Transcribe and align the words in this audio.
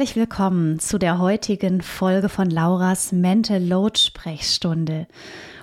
Herzlich 0.00 0.16
willkommen 0.16 0.78
zu 0.78 0.98
der 0.98 1.18
heutigen 1.18 1.82
Folge 1.82 2.30
von 2.30 2.48
Lauras 2.48 3.12
Mental 3.12 3.62
Load 3.62 4.00
Sprechstunde. 4.00 5.06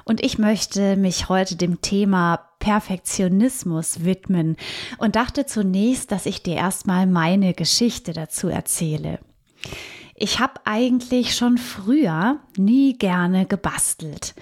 Und 0.05 0.23
ich 0.23 0.37
möchte 0.37 0.95
mich 0.95 1.27
heute 1.27 1.55
dem 1.55 1.81
Thema 1.81 2.47
Perfektionismus 2.59 4.05
widmen 4.05 4.55
und 4.99 5.15
dachte 5.15 5.47
zunächst, 5.47 6.11
dass 6.11 6.27
ich 6.27 6.43
dir 6.43 6.53
erstmal 6.53 7.07
meine 7.07 7.55
Geschichte 7.55 8.13
dazu 8.13 8.47
erzähle. 8.47 9.17
Ich 10.13 10.39
habe 10.39 10.61
eigentlich 10.65 11.35
schon 11.35 11.57
früher 11.57 12.37
nie 12.55 12.95
gerne 12.95 13.47
gebastelt. 13.47 14.35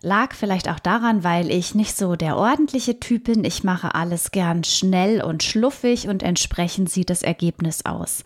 Lag 0.00 0.34
vielleicht 0.34 0.68
auch 0.68 0.80
daran, 0.80 1.22
weil 1.22 1.52
ich 1.52 1.76
nicht 1.76 1.96
so 1.96 2.16
der 2.16 2.36
ordentliche 2.36 2.98
Typ 2.98 3.26
bin. 3.26 3.44
Ich 3.44 3.62
mache 3.62 3.94
alles 3.94 4.32
gern 4.32 4.64
schnell 4.64 5.22
und 5.22 5.44
schluffig 5.44 6.08
und 6.08 6.24
entsprechend 6.24 6.90
sieht 6.90 7.10
das 7.10 7.22
Ergebnis 7.22 7.86
aus. 7.86 8.24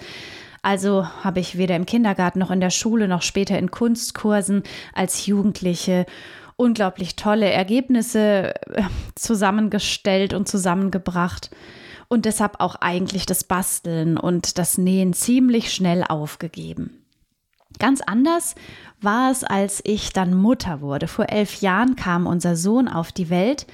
Also 0.62 1.06
habe 1.24 1.40
ich 1.40 1.56
weder 1.56 1.76
im 1.76 1.86
Kindergarten 1.86 2.38
noch 2.38 2.50
in 2.50 2.60
der 2.60 2.70
Schule 2.70 3.08
noch 3.08 3.22
später 3.22 3.58
in 3.58 3.70
Kunstkursen 3.70 4.62
als 4.94 5.26
Jugendliche 5.26 6.06
unglaublich 6.56 7.16
tolle 7.16 7.50
Ergebnisse 7.50 8.54
äh, 8.66 8.82
zusammengestellt 9.14 10.34
und 10.34 10.46
zusammengebracht 10.46 11.50
und 12.08 12.26
deshalb 12.26 12.60
auch 12.60 12.74
eigentlich 12.74 13.24
das 13.24 13.44
Basteln 13.44 14.18
und 14.18 14.58
das 14.58 14.76
Nähen 14.76 15.14
ziemlich 15.14 15.72
schnell 15.72 16.04
aufgegeben. 16.06 17.00
Ganz 17.78 18.02
anders 18.02 18.56
war 19.02 19.30
es, 19.30 19.44
als 19.44 19.80
ich 19.84 20.12
dann 20.12 20.34
Mutter 20.34 20.80
wurde. 20.80 21.08
Vor 21.08 21.28
elf 21.28 21.60
Jahren 21.60 21.96
kam 21.96 22.26
unser 22.26 22.56
Sohn 22.56 22.88
auf 22.88 23.12
die 23.12 23.30
Welt 23.30 23.66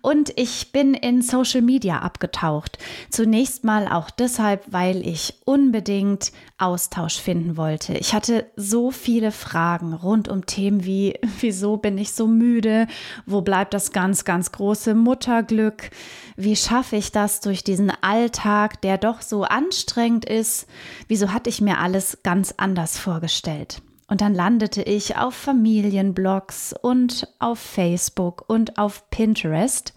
und 0.00 0.32
ich 0.36 0.72
bin 0.72 0.94
in 0.94 1.22
Social 1.22 1.62
Media 1.62 2.00
abgetaucht. 2.00 2.78
Zunächst 3.10 3.64
mal 3.64 3.86
auch 3.88 4.10
deshalb, 4.10 4.64
weil 4.70 5.06
ich 5.06 5.34
unbedingt 5.44 6.32
Austausch 6.58 7.18
finden 7.18 7.56
wollte. 7.56 7.94
Ich 7.94 8.14
hatte 8.14 8.46
so 8.56 8.90
viele 8.90 9.32
Fragen 9.32 9.94
rund 9.94 10.28
um 10.28 10.46
Themen 10.46 10.84
wie, 10.84 11.18
wieso 11.40 11.76
bin 11.76 11.98
ich 11.98 12.12
so 12.12 12.26
müde? 12.26 12.86
Wo 13.26 13.40
bleibt 13.40 13.74
das 13.74 13.92
ganz, 13.92 14.24
ganz 14.24 14.52
große 14.52 14.94
Mutterglück? 14.94 15.90
Wie 16.36 16.56
schaffe 16.56 16.96
ich 16.96 17.12
das 17.12 17.40
durch 17.40 17.62
diesen 17.62 17.92
Alltag, 18.00 18.80
der 18.82 18.98
doch 18.98 19.22
so 19.22 19.44
anstrengend 19.44 20.24
ist? 20.24 20.66
Wieso 21.08 21.32
hatte 21.32 21.50
ich 21.50 21.60
mir 21.60 21.78
alles 21.78 22.18
ganz 22.22 22.54
anders 22.56 22.98
vorgestellt? 22.98 23.82
Und 24.08 24.20
dann 24.20 24.34
landete 24.34 24.82
ich 24.82 25.16
auf 25.16 25.34
Familienblogs 25.34 26.74
und 26.80 27.28
auf 27.38 27.58
Facebook 27.58 28.44
und 28.48 28.78
auf 28.78 29.08
Pinterest 29.10 29.94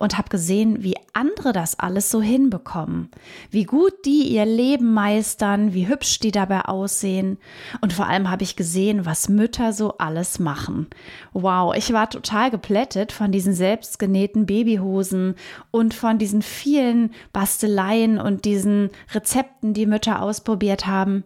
und 0.00 0.16
habe 0.16 0.30
gesehen, 0.30 0.82
wie 0.82 0.96
andere 1.12 1.52
das 1.52 1.78
alles 1.78 2.10
so 2.10 2.22
hinbekommen, 2.22 3.10
wie 3.50 3.64
gut 3.64 3.92
die 4.06 4.22
ihr 4.28 4.46
Leben 4.46 4.94
meistern, 4.94 5.74
wie 5.74 5.88
hübsch 5.88 6.20
die 6.20 6.30
dabei 6.30 6.62
aussehen. 6.62 7.36
Und 7.82 7.92
vor 7.92 8.06
allem 8.06 8.30
habe 8.30 8.42
ich 8.42 8.56
gesehen, 8.56 9.04
was 9.04 9.28
Mütter 9.28 9.74
so 9.74 9.98
alles 9.98 10.38
machen. 10.38 10.86
Wow, 11.34 11.74
ich 11.76 11.92
war 11.92 12.08
total 12.08 12.50
geplättet 12.50 13.12
von 13.12 13.30
diesen 13.30 13.52
selbstgenähten 13.52 14.46
Babyhosen 14.46 15.34
und 15.70 15.92
von 15.92 16.18
diesen 16.18 16.40
vielen 16.40 17.12
Basteleien 17.34 18.18
und 18.18 18.46
diesen 18.46 18.88
Rezepten, 19.12 19.74
die 19.74 19.84
Mütter 19.84 20.22
ausprobiert 20.22 20.86
haben 20.86 21.24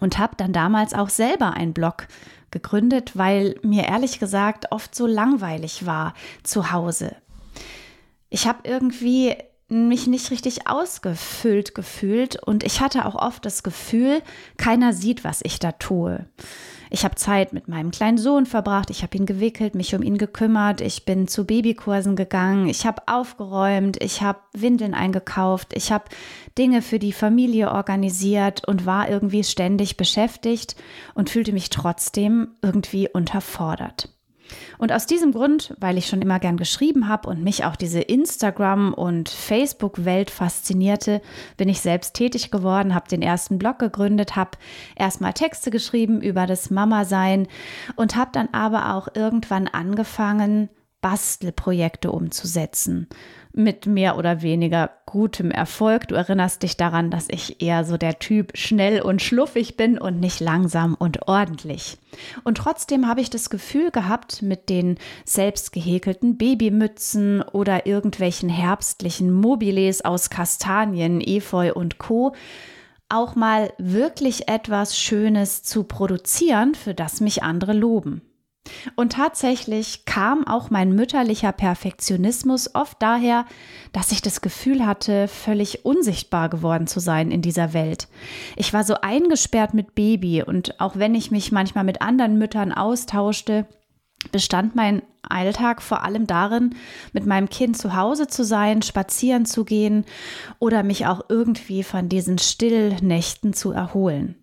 und 0.00 0.18
habe 0.18 0.36
dann 0.36 0.52
damals 0.52 0.94
auch 0.94 1.08
selber 1.08 1.54
einen 1.54 1.72
Blog 1.72 2.08
gegründet, 2.50 3.16
weil 3.16 3.56
mir 3.62 3.84
ehrlich 3.84 4.18
gesagt 4.18 4.72
oft 4.72 4.94
so 4.94 5.06
langweilig 5.06 5.86
war 5.86 6.14
zu 6.42 6.72
Hause. 6.72 7.14
Ich 8.30 8.46
habe 8.46 8.60
irgendwie 8.64 9.36
mich 9.68 10.06
nicht 10.06 10.30
richtig 10.30 10.66
ausgefüllt 10.66 11.74
gefühlt 11.74 12.42
und 12.42 12.64
ich 12.64 12.80
hatte 12.80 13.04
auch 13.04 13.14
oft 13.14 13.44
das 13.44 13.62
Gefühl, 13.62 14.22
keiner 14.56 14.94
sieht, 14.94 15.24
was 15.24 15.40
ich 15.42 15.58
da 15.58 15.72
tue. 15.72 16.26
Ich 16.90 17.04
habe 17.04 17.16
Zeit 17.16 17.52
mit 17.52 17.68
meinem 17.68 17.90
kleinen 17.90 18.16
Sohn 18.16 18.46
verbracht, 18.46 18.88
ich 18.88 19.02
habe 19.02 19.16
ihn 19.18 19.26
gewickelt, 19.26 19.74
mich 19.74 19.94
um 19.94 20.02
ihn 20.02 20.16
gekümmert, 20.16 20.80
ich 20.80 21.04
bin 21.04 21.28
zu 21.28 21.44
Babykursen 21.44 22.16
gegangen, 22.16 22.66
ich 22.68 22.86
habe 22.86 23.02
aufgeräumt, 23.06 24.02
ich 24.02 24.22
habe 24.22 24.38
Windeln 24.54 24.94
eingekauft, 24.94 25.74
ich 25.74 25.92
habe 25.92 26.06
Dinge 26.56 26.80
für 26.80 26.98
die 26.98 27.12
Familie 27.12 27.70
organisiert 27.70 28.66
und 28.66 28.86
war 28.86 29.10
irgendwie 29.10 29.44
ständig 29.44 29.98
beschäftigt 29.98 30.76
und 31.14 31.28
fühlte 31.28 31.52
mich 31.52 31.68
trotzdem 31.68 32.54
irgendwie 32.62 33.08
unterfordert. 33.12 34.08
Und 34.78 34.92
aus 34.92 35.06
diesem 35.06 35.32
Grund, 35.32 35.74
weil 35.78 35.98
ich 35.98 36.06
schon 36.06 36.22
immer 36.22 36.38
gern 36.38 36.56
geschrieben 36.56 37.08
habe 37.08 37.28
und 37.28 37.42
mich 37.42 37.64
auch 37.64 37.76
diese 37.76 38.00
Instagram- 38.00 38.94
und 38.94 39.28
Facebook-Welt 39.28 40.30
faszinierte, 40.30 41.20
bin 41.56 41.68
ich 41.68 41.80
selbst 41.80 42.14
tätig 42.14 42.50
geworden, 42.50 42.94
habe 42.94 43.08
den 43.08 43.22
ersten 43.22 43.58
Blog 43.58 43.78
gegründet, 43.78 44.36
habe 44.36 44.52
erstmal 44.96 45.32
Texte 45.32 45.70
geschrieben 45.70 46.20
über 46.20 46.46
das 46.46 46.70
Mama-Sein 46.70 47.48
und 47.96 48.16
habe 48.16 48.30
dann 48.32 48.48
aber 48.52 48.94
auch 48.94 49.08
irgendwann 49.14 49.68
angefangen, 49.68 50.68
Bastelprojekte 51.00 52.10
umzusetzen 52.10 53.08
mit 53.58 53.86
mehr 53.86 54.16
oder 54.16 54.40
weniger 54.40 54.90
gutem 55.04 55.50
Erfolg. 55.50 56.08
Du 56.08 56.14
erinnerst 56.14 56.62
dich 56.62 56.76
daran, 56.76 57.10
dass 57.10 57.28
ich 57.28 57.60
eher 57.60 57.84
so 57.84 57.96
der 57.96 58.18
Typ 58.18 58.56
schnell 58.56 59.02
und 59.02 59.20
schluffig 59.20 59.76
bin 59.76 59.98
und 59.98 60.20
nicht 60.20 60.40
langsam 60.40 60.94
und 60.94 61.28
ordentlich. 61.28 61.98
Und 62.44 62.58
trotzdem 62.58 63.08
habe 63.08 63.20
ich 63.20 63.28
das 63.28 63.50
Gefühl 63.50 63.90
gehabt, 63.90 64.42
mit 64.42 64.68
den 64.68 64.96
selbst 65.24 65.72
gehäkelten 65.72 66.38
Babymützen 66.38 67.42
oder 67.42 67.86
irgendwelchen 67.86 68.48
herbstlichen 68.48 69.32
Mobiles 69.32 70.04
aus 70.04 70.30
Kastanien, 70.30 71.20
Efeu 71.20 71.72
und 71.74 71.98
Co 71.98 72.34
auch 73.08 73.34
mal 73.34 73.72
wirklich 73.78 74.48
etwas 74.48 74.98
Schönes 74.98 75.62
zu 75.62 75.84
produzieren, 75.84 76.74
für 76.74 76.94
das 76.94 77.20
mich 77.20 77.42
andere 77.42 77.72
loben. 77.72 78.22
Und 78.96 79.12
tatsächlich 79.12 80.04
kam 80.04 80.46
auch 80.46 80.70
mein 80.70 80.94
mütterlicher 80.94 81.52
Perfektionismus 81.52 82.74
oft 82.74 83.00
daher, 83.02 83.46
dass 83.92 84.12
ich 84.12 84.22
das 84.22 84.40
Gefühl 84.40 84.86
hatte, 84.86 85.28
völlig 85.28 85.84
unsichtbar 85.84 86.48
geworden 86.48 86.86
zu 86.86 87.00
sein 87.00 87.30
in 87.30 87.42
dieser 87.42 87.72
Welt. 87.72 88.08
Ich 88.56 88.72
war 88.72 88.84
so 88.84 88.94
eingesperrt 89.00 89.74
mit 89.74 89.94
Baby 89.94 90.42
und 90.42 90.80
auch 90.80 90.96
wenn 90.96 91.14
ich 91.14 91.30
mich 91.30 91.52
manchmal 91.52 91.84
mit 91.84 92.02
anderen 92.02 92.38
Müttern 92.38 92.72
austauschte, 92.72 93.66
bestand 94.32 94.74
mein 94.74 95.02
Alltag 95.22 95.82
vor 95.82 96.02
allem 96.02 96.26
darin, 96.26 96.74
mit 97.12 97.26
meinem 97.26 97.48
Kind 97.48 97.76
zu 97.76 97.94
Hause 97.94 98.26
zu 98.26 98.44
sein, 98.44 98.82
spazieren 98.82 99.46
zu 99.46 99.64
gehen 99.64 100.04
oder 100.58 100.82
mich 100.82 101.06
auch 101.06 101.22
irgendwie 101.28 101.82
von 101.82 102.08
diesen 102.08 102.38
Stillnächten 102.38 103.52
zu 103.52 103.72
erholen. 103.72 104.36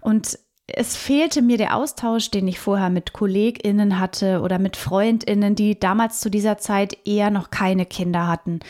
Und 0.00 0.38
es 0.68 0.96
fehlte 0.96 1.40
mir 1.40 1.56
der 1.56 1.74
Austausch, 1.74 2.30
den 2.30 2.46
ich 2.46 2.60
vorher 2.60 2.90
mit 2.90 3.14
KollegInnen 3.14 3.98
hatte 3.98 4.42
oder 4.42 4.58
mit 4.58 4.76
FreundInnen, 4.76 5.54
die 5.54 5.80
damals 5.80 6.20
zu 6.20 6.30
dieser 6.30 6.58
Zeit 6.58 6.96
eher 7.06 7.30
noch 7.30 7.50
keine 7.50 7.86
Kinder 7.86 8.26
hatten. 8.26 8.60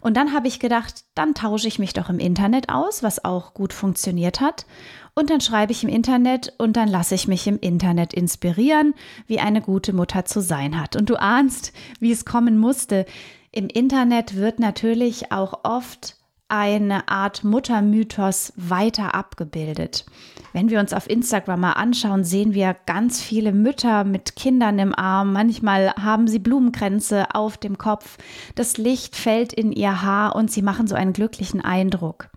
Und 0.00 0.16
dann 0.16 0.32
habe 0.32 0.48
ich 0.48 0.58
gedacht, 0.58 1.04
dann 1.14 1.34
tausche 1.34 1.68
ich 1.68 1.78
mich 1.78 1.92
doch 1.92 2.10
im 2.10 2.18
Internet 2.18 2.70
aus, 2.70 3.02
was 3.02 3.24
auch 3.24 3.54
gut 3.54 3.72
funktioniert 3.72 4.40
hat. 4.40 4.66
Und 5.14 5.30
dann 5.30 5.40
schreibe 5.40 5.72
ich 5.72 5.82
im 5.82 5.88
Internet 5.88 6.52
und 6.58 6.76
dann 6.76 6.88
lasse 6.88 7.14
ich 7.14 7.28
mich 7.28 7.46
im 7.46 7.58
Internet 7.58 8.12
inspirieren, 8.12 8.94
wie 9.26 9.38
eine 9.38 9.60
gute 9.60 9.92
Mutter 9.92 10.24
zu 10.24 10.40
sein 10.40 10.80
hat. 10.80 10.96
Und 10.96 11.08
du 11.08 11.16
ahnst, 11.16 11.72
wie 12.00 12.10
es 12.10 12.24
kommen 12.24 12.58
musste. 12.58 13.06
Im 13.52 13.68
Internet 13.68 14.34
wird 14.34 14.58
natürlich 14.58 15.30
auch 15.30 15.60
oft 15.62 16.16
eine 16.48 17.08
Art 17.08 17.42
Muttermythos 17.42 18.52
weiter 18.56 19.14
abgebildet. 19.14 20.04
Wenn 20.52 20.70
wir 20.70 20.78
uns 20.78 20.92
auf 20.92 21.08
Instagram 21.08 21.60
mal 21.60 21.72
anschauen, 21.72 22.22
sehen 22.22 22.54
wir 22.54 22.76
ganz 22.86 23.20
viele 23.20 23.52
Mütter 23.52 24.04
mit 24.04 24.36
Kindern 24.36 24.78
im 24.78 24.94
Arm. 24.94 25.32
Manchmal 25.32 25.94
haben 25.94 26.28
sie 26.28 26.38
Blumenkränze 26.38 27.34
auf 27.34 27.56
dem 27.56 27.78
Kopf. 27.78 28.18
Das 28.54 28.76
Licht 28.76 29.16
fällt 29.16 29.52
in 29.52 29.72
ihr 29.72 30.02
Haar 30.02 30.36
und 30.36 30.50
sie 30.50 30.62
machen 30.62 30.86
so 30.86 30.94
einen 30.94 31.12
glücklichen 31.12 31.60
Eindruck. 31.60 32.28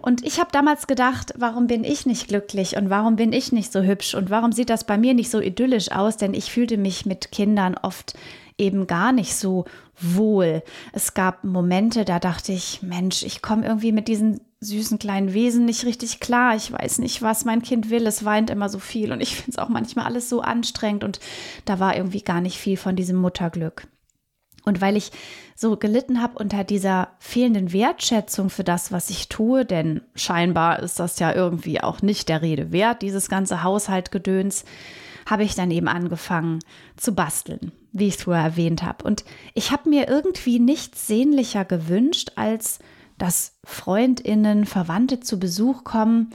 Und 0.00 0.22
ich 0.22 0.38
habe 0.38 0.50
damals 0.52 0.86
gedacht, 0.86 1.32
warum 1.36 1.66
bin 1.66 1.82
ich 1.82 2.04
nicht 2.04 2.28
glücklich 2.28 2.76
und 2.76 2.90
warum 2.90 3.16
bin 3.16 3.32
ich 3.32 3.52
nicht 3.52 3.72
so 3.72 3.80
hübsch 3.80 4.14
und 4.14 4.28
warum 4.28 4.52
sieht 4.52 4.68
das 4.68 4.84
bei 4.84 4.98
mir 4.98 5.14
nicht 5.14 5.30
so 5.30 5.40
idyllisch 5.40 5.92
aus? 5.92 6.18
Denn 6.18 6.34
ich 6.34 6.52
fühlte 6.52 6.76
mich 6.76 7.06
mit 7.06 7.32
Kindern 7.32 7.74
oft 7.80 8.14
eben 8.58 8.86
gar 8.86 9.12
nicht 9.12 9.34
so 9.34 9.64
wohl. 10.00 10.62
Es 10.92 11.14
gab 11.14 11.44
Momente, 11.44 12.04
da 12.04 12.18
dachte 12.18 12.52
ich, 12.52 12.82
Mensch, 12.82 13.22
ich 13.22 13.42
komme 13.42 13.66
irgendwie 13.66 13.92
mit 13.92 14.08
diesen 14.08 14.40
süßen 14.60 14.98
kleinen 14.98 15.34
Wesen 15.34 15.64
nicht 15.64 15.84
richtig 15.84 16.20
klar. 16.20 16.56
Ich 16.56 16.72
weiß 16.72 16.98
nicht, 16.98 17.22
was 17.22 17.44
mein 17.44 17.62
Kind 17.62 17.90
will. 17.90 18.06
Es 18.06 18.24
weint 18.24 18.50
immer 18.50 18.68
so 18.68 18.78
viel 18.78 19.12
und 19.12 19.20
ich 19.20 19.36
finde 19.36 19.52
es 19.52 19.58
auch 19.58 19.68
manchmal 19.68 20.06
alles 20.06 20.28
so 20.28 20.40
anstrengend 20.40 21.04
und 21.04 21.20
da 21.64 21.78
war 21.78 21.96
irgendwie 21.96 22.22
gar 22.22 22.40
nicht 22.40 22.58
viel 22.58 22.76
von 22.76 22.96
diesem 22.96 23.16
Mutterglück. 23.16 23.86
Und 24.64 24.80
weil 24.80 24.96
ich 24.96 25.12
so 25.54 25.76
gelitten 25.76 26.22
habe 26.22 26.38
unter 26.38 26.64
dieser 26.64 27.08
fehlenden 27.18 27.72
Wertschätzung 27.72 28.48
für 28.48 28.64
das, 28.64 28.92
was 28.92 29.10
ich 29.10 29.28
tue, 29.28 29.64
denn 29.64 30.00
scheinbar 30.14 30.80
ist 30.80 30.98
das 30.98 31.18
ja 31.18 31.32
irgendwie 31.34 31.82
auch 31.82 32.00
nicht 32.00 32.28
der 32.28 32.42
Rede 32.42 32.72
wert, 32.72 33.02
dieses 33.02 33.28
ganze 33.28 33.62
Haushaltgedöns, 33.62 34.64
habe 35.26 35.44
ich 35.44 35.54
dann 35.54 35.70
eben 35.70 35.88
angefangen 35.88 36.60
zu 36.96 37.14
basteln, 37.14 37.72
wie 37.92 38.08
ich 38.08 38.16
es 38.16 38.22
vorher 38.24 38.44
erwähnt 38.44 38.82
habe. 38.82 39.04
Und 39.04 39.24
ich 39.54 39.70
habe 39.70 39.88
mir 39.88 40.08
irgendwie 40.08 40.58
nichts 40.58 41.06
sehnlicher 41.06 41.64
gewünscht, 41.64 42.32
als 42.36 42.78
dass 43.18 43.54
Freundinnen, 43.64 44.66
Verwandte 44.66 45.20
zu 45.20 45.38
Besuch 45.38 45.84
kommen 45.84 46.30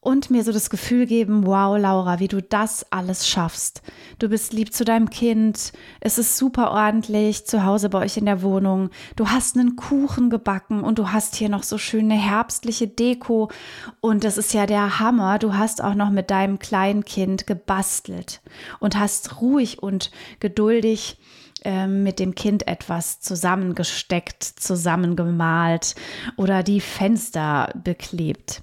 und 0.00 0.30
mir 0.30 0.44
so 0.44 0.52
das 0.52 0.70
Gefühl 0.70 1.06
geben, 1.06 1.44
wow, 1.46 1.76
Laura, 1.76 2.20
wie 2.20 2.28
du 2.28 2.40
das 2.40 2.86
alles 2.92 3.28
schaffst. 3.28 3.82
Du 4.18 4.28
bist 4.28 4.52
lieb 4.52 4.72
zu 4.72 4.84
deinem 4.84 5.10
Kind, 5.10 5.72
es 6.00 6.18
ist 6.18 6.36
super 6.36 6.70
ordentlich 6.70 7.46
zu 7.46 7.64
Hause 7.64 7.88
bei 7.88 7.98
euch 7.98 8.16
in 8.16 8.26
der 8.26 8.42
Wohnung, 8.42 8.90
du 9.16 9.28
hast 9.28 9.56
einen 9.56 9.74
Kuchen 9.76 10.30
gebacken 10.30 10.82
und 10.82 10.98
du 10.98 11.10
hast 11.10 11.34
hier 11.34 11.48
noch 11.48 11.64
so 11.64 11.78
schöne 11.78 12.14
herbstliche 12.14 12.86
Deko 12.86 13.50
und 14.00 14.22
das 14.22 14.38
ist 14.38 14.54
ja 14.54 14.66
der 14.66 15.00
Hammer, 15.00 15.38
du 15.38 15.54
hast 15.54 15.82
auch 15.82 15.94
noch 15.94 16.10
mit 16.10 16.30
deinem 16.30 16.58
kleinen 16.58 17.04
Kind 17.04 17.46
gebastelt 17.46 18.40
und 18.78 18.98
hast 18.98 19.40
ruhig 19.40 19.82
und 19.82 20.12
geduldig 20.38 21.18
ähm, 21.64 22.04
mit 22.04 22.20
dem 22.20 22.36
Kind 22.36 22.68
etwas 22.68 23.20
zusammengesteckt, 23.20 24.44
zusammengemalt 24.44 25.96
oder 26.36 26.62
die 26.62 26.80
Fenster 26.80 27.72
beklebt. 27.82 28.62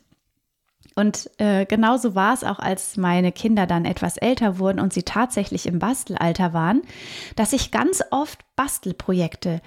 Und 0.96 1.30
äh, 1.40 1.66
genauso 1.66 2.16
war 2.16 2.34
es 2.34 2.46
auch, 2.46 2.60
als 2.60 2.96
meine 2.96 3.34
Kinder 3.34 3.68
dann 3.68 3.84
etwas 3.84 4.16
älter 4.16 4.60
wurden 4.60 4.80
und 4.80 4.94
sie 4.94 5.04
tatsächlich 5.04 5.68
im 5.68 5.80
Bastelalter 5.80 6.54
waren, 6.54 6.82
dass 7.36 7.52
ich 7.52 7.72
ganz 7.72 8.02
oft 8.12 8.40
Bastelprojekte 8.56 9.62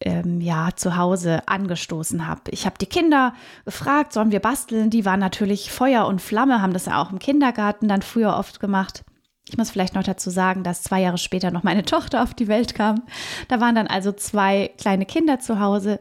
ähm, 0.00 0.40
ja 0.40 0.70
zu 0.74 0.96
Hause 0.96 1.46
angestoßen 1.46 2.26
habe. 2.26 2.50
Ich 2.50 2.64
habe 2.64 2.78
die 2.80 2.86
Kinder 2.86 3.34
gefragt, 3.66 4.14
sollen 4.14 4.32
wir 4.32 4.40
basteln? 4.40 4.88
Die 4.88 5.04
waren 5.04 5.20
natürlich 5.20 5.70
Feuer 5.70 6.06
und 6.06 6.22
Flamme, 6.22 6.62
haben 6.62 6.72
das 6.72 6.86
ja 6.86 7.02
auch 7.02 7.12
im 7.12 7.18
Kindergarten 7.18 7.86
dann 7.86 8.02
früher 8.02 8.36
oft 8.36 8.58
gemacht. 8.58 9.04
Ich 9.48 9.58
muss 9.58 9.70
vielleicht 9.70 9.94
noch 9.94 10.04
dazu 10.04 10.30
sagen, 10.30 10.62
dass 10.62 10.82
zwei 10.82 11.02
Jahre 11.02 11.18
später 11.18 11.50
noch 11.50 11.64
meine 11.64 11.84
Tochter 11.84 12.22
auf 12.22 12.32
die 12.32 12.48
Welt 12.48 12.74
kam. 12.74 13.02
Da 13.48 13.60
waren 13.60 13.74
dann 13.74 13.88
also 13.88 14.12
zwei 14.12 14.70
kleine 14.78 15.04
Kinder 15.04 15.38
zu 15.38 15.60
Hause. 15.60 16.00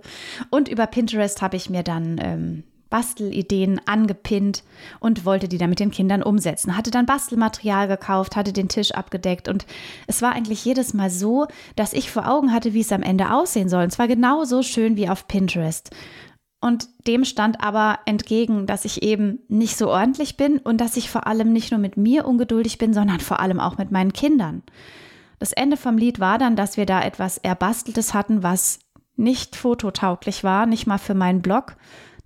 Und 0.50 0.69
über 0.69 0.88
Pinterest 0.88 1.41
habe 1.41 1.57
ich 1.57 1.69
mir 1.69 1.83
dann 1.83 2.19
ähm, 2.21 2.63
Bastelideen 2.91 3.81
angepinnt 3.88 4.63
und 4.99 5.25
wollte 5.25 5.47
die 5.47 5.57
dann 5.57 5.71
mit 5.71 5.79
den 5.79 5.89
Kindern 5.89 6.21
umsetzen. 6.21 6.77
Hatte 6.77 6.91
dann 6.91 7.07
Bastelmaterial 7.07 7.88
gekauft, 7.88 8.35
hatte 8.35 8.53
den 8.53 8.69
Tisch 8.69 8.91
abgedeckt 8.91 9.47
und 9.47 9.65
es 10.05 10.21
war 10.21 10.33
eigentlich 10.33 10.63
jedes 10.63 10.93
Mal 10.93 11.09
so, 11.09 11.47
dass 11.75 11.93
ich 11.93 12.11
vor 12.11 12.29
Augen 12.29 12.53
hatte, 12.53 12.75
wie 12.75 12.81
es 12.81 12.91
am 12.91 13.01
Ende 13.01 13.33
aussehen 13.33 13.69
soll. 13.69 13.85
Und 13.85 13.91
zwar 13.91 14.07
genauso 14.07 14.61
schön 14.61 14.95
wie 14.95 15.09
auf 15.09 15.27
Pinterest. 15.27 15.89
Und 16.59 16.89
dem 17.07 17.25
stand 17.25 17.63
aber 17.63 17.99
entgegen, 18.05 18.67
dass 18.67 18.85
ich 18.85 19.01
eben 19.01 19.39
nicht 19.47 19.75
so 19.77 19.89
ordentlich 19.89 20.38
bin 20.38 20.59
und 20.59 20.79
dass 20.79 20.95
ich 20.95 21.09
vor 21.09 21.25
allem 21.25 21.51
nicht 21.51 21.71
nur 21.71 21.79
mit 21.79 21.97
mir 21.97 22.27
ungeduldig 22.27 22.77
bin, 22.77 22.93
sondern 22.93 23.19
vor 23.19 23.39
allem 23.39 23.59
auch 23.59 23.79
mit 23.79 23.89
meinen 23.89 24.13
Kindern. 24.13 24.61
Das 25.39 25.53
Ende 25.53 25.75
vom 25.75 25.97
Lied 25.97 26.19
war 26.19 26.38
dann, 26.38 26.55
dass 26.55 26.77
wir 26.77 26.85
da 26.85 27.01
etwas 27.01 27.39
Erbasteltes 27.39 28.13
hatten, 28.13 28.43
was 28.43 28.77
nicht 29.15 29.55
fototauglich 29.55 30.43
war, 30.43 30.67
nicht 30.67 30.85
mal 30.85 30.99
für 30.99 31.15
meinen 31.15 31.41
Blog, 31.41 31.75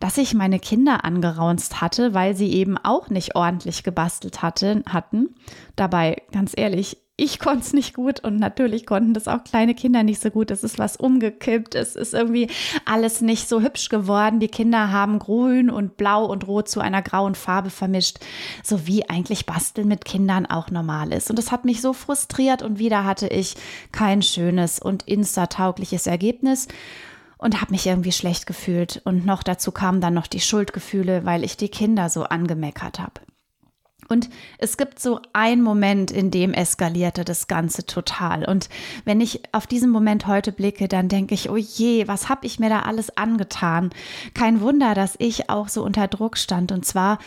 dass 0.06 0.20
ich 0.20 0.36
meine 0.36 0.60
Kinder 0.60 1.04
angeraunzt 1.04 1.82
hatte, 1.82 2.14
weil 2.14 2.36
sie 2.36 2.54
eben 2.54 2.78
auch 2.78 3.10
nicht 3.10 3.36
ordentlich 3.36 3.82
gebastelt 3.82 4.44
hatte, 4.44 4.84
hatten. 4.88 5.34
Dabei, 5.76 6.22
ganz 6.32 6.54
ehrlich, 6.56 7.00
ich 7.18 7.40
konnte 7.40 7.62
es 7.62 7.74
nicht 7.74 7.96
gut 7.96 8.20
und 8.20 8.38
natürlich 8.38 8.86
konnten 8.86 9.16
das 9.16 9.28
auch 9.28 9.44
kleine 9.44 9.74
Kinder 9.74 10.04
nicht 10.04 10.22
so 10.22 10.30
gut. 10.30 10.52
Es 10.52 10.64
ist 10.64 10.78
was 10.78 10.96
umgekippt, 10.96 11.74
es 11.74 11.96
ist 11.96 12.14
irgendwie 12.14 12.52
alles 12.86 13.22
nicht 13.22 13.50
so 13.50 13.62
hübsch 13.62 13.90
geworden. 13.90 14.40
Die 14.40 14.48
Kinder 14.48 14.92
haben 14.92 15.18
grün 15.18 15.72
und 15.72 15.98
blau 15.98 16.26
und 16.26 16.46
rot 16.46 16.70
zu 16.70 16.82
einer 16.82 17.02
grauen 17.02 17.34
Farbe 17.34 17.72
vermischt, 17.72 18.20
so 18.62 18.86
wie 18.86 19.10
eigentlich 19.10 19.48
Basteln 19.48 19.88
mit 19.88 20.06
Kindern 20.06 20.46
auch 20.46 20.70
normal 20.70 21.14
ist. 21.14 21.32
Und 21.32 21.40
das 21.40 21.52
hat 21.52 21.66
mich 21.66 21.82
so 21.82 21.94
frustriert 21.94 22.62
und 22.62 22.78
wieder 22.78 23.06
hatte 23.06 23.28
ich 23.28 23.56
kein 23.92 24.22
schönes 24.22 24.78
und 24.78 25.08
insta-taugliches 25.08 26.06
Ergebnis 26.06 26.68
und 27.38 27.62
habe 27.62 27.72
mich 27.72 27.86
irgendwie 27.86 28.12
schlecht 28.12 28.46
gefühlt. 28.46 29.02
Und 29.06 29.26
noch 29.26 29.44
dazu 29.44 29.72
kamen 29.72 30.02
dann 30.02 30.14
noch 30.14 30.28
die 30.28 30.40
Schuldgefühle, 30.40 31.26
weil 31.26 31.44
ich 31.44 31.58
die 31.58 31.70
Kinder 31.70 32.10
so 32.10 32.24
angemeckert 32.24 33.00
habe. 33.00 33.22
Und 34.08 34.30
es 34.60 34.78
gibt 34.78 35.00
so 35.00 35.20
einen 35.34 35.64
Moment, 35.64 36.12
in 36.12 36.30
dem 36.30 36.54
eskalierte 36.54 37.26
das 37.26 37.48
Ganze 37.48 37.86
total. 37.86 38.46
Und 38.46 38.70
wenn 39.04 39.20
ich 39.20 39.42
auf 39.52 39.66
diesen 39.66 39.90
Moment 39.90 40.28
heute 40.28 40.52
blicke, 40.52 40.88
dann 40.88 41.10
denke 41.10 41.34
ich, 41.34 41.50
oh 41.50 41.58
je, 41.58 42.08
was 42.08 42.30
habe 42.30 42.46
ich 42.46 42.60
mir 42.60 42.70
da 42.70 42.82
alles 42.82 43.18
angetan? 43.18 43.90
Kein 44.34 44.62
Wunder, 44.62 44.94
dass 44.94 45.16
ich 45.18 45.50
auch 45.50 45.70
so 45.70 45.84
unter 45.84 46.08
Druck 46.08 46.38
stand. 46.38 46.72
Und 46.72 46.86
zwar 46.86 47.18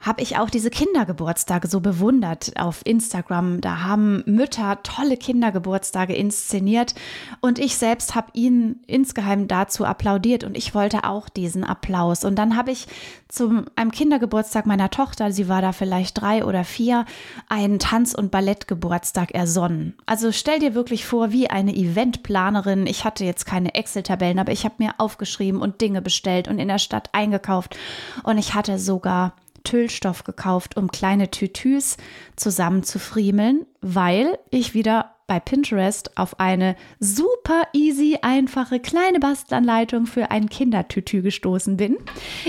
habe 0.00 0.22
ich 0.22 0.38
auch 0.38 0.48
diese 0.48 0.70
Kindergeburtstage 0.70 1.66
so 1.66 1.80
bewundert 1.80 2.52
auf 2.56 2.82
Instagram. 2.84 3.60
Da 3.60 3.82
haben 3.82 4.22
Mütter 4.26 4.80
tolle 4.84 5.16
Kindergeburtstage 5.16 6.14
inszeniert 6.14 6.94
und 7.40 7.58
ich 7.58 7.76
selbst 7.76 8.14
habe 8.14 8.28
ihnen 8.34 8.80
insgeheim 8.86 9.48
dazu 9.48 9.84
applaudiert 9.84 10.44
und 10.44 10.56
ich 10.56 10.74
wollte 10.74 11.02
auch 11.02 11.28
diesen 11.28 11.64
Applaus. 11.64 12.24
Und 12.24 12.36
dann 12.36 12.56
habe 12.56 12.70
ich 12.70 12.86
zu 13.26 13.64
einem 13.74 13.90
Kindergeburtstag 13.90 14.66
meiner 14.66 14.90
Tochter, 14.90 15.32
sie 15.32 15.48
war 15.48 15.62
da 15.62 15.72
vielleicht 15.72 16.20
drei 16.20 16.44
oder 16.44 16.62
vier, 16.62 17.04
einen 17.48 17.80
Tanz- 17.80 18.14
und 18.14 18.30
Ballettgeburtstag 18.30 19.32
ersonnen. 19.32 19.94
Also 20.06 20.30
stell 20.30 20.60
dir 20.60 20.74
wirklich 20.74 21.04
vor, 21.06 21.32
wie 21.32 21.50
eine 21.50 21.74
Eventplanerin. 21.74 22.86
Ich 22.86 23.04
hatte 23.04 23.24
jetzt 23.24 23.46
keine 23.46 23.74
Excel-Tabellen, 23.74 24.38
aber 24.38 24.52
ich 24.52 24.64
habe 24.64 24.76
mir 24.78 24.92
aufgeschrieben 24.98 25.60
und 25.60 25.80
Dinge 25.80 26.02
bestellt 26.02 26.46
und 26.46 26.60
in 26.60 26.68
der 26.68 26.78
Stadt 26.78 27.10
eingekauft 27.12 27.76
und 28.22 28.38
ich 28.38 28.54
hatte 28.54 28.78
sogar 28.78 29.34
Tüllstoff 29.68 30.24
gekauft, 30.24 30.78
um 30.78 30.90
kleine 30.90 31.30
Tütüs 31.30 31.98
zusammenzufriemeln, 32.36 33.66
weil 33.82 34.38
ich 34.50 34.72
wieder 34.72 35.14
bei 35.26 35.40
Pinterest 35.40 36.16
auf 36.16 36.40
eine 36.40 36.74
super 37.00 37.64
easy, 37.74 38.18
einfache 38.22 38.80
kleine 38.80 39.20
Bastelanleitung 39.20 40.06
für 40.06 40.30
ein 40.30 40.48
Kindertütü 40.48 41.20
gestoßen 41.20 41.76
bin. 41.76 41.98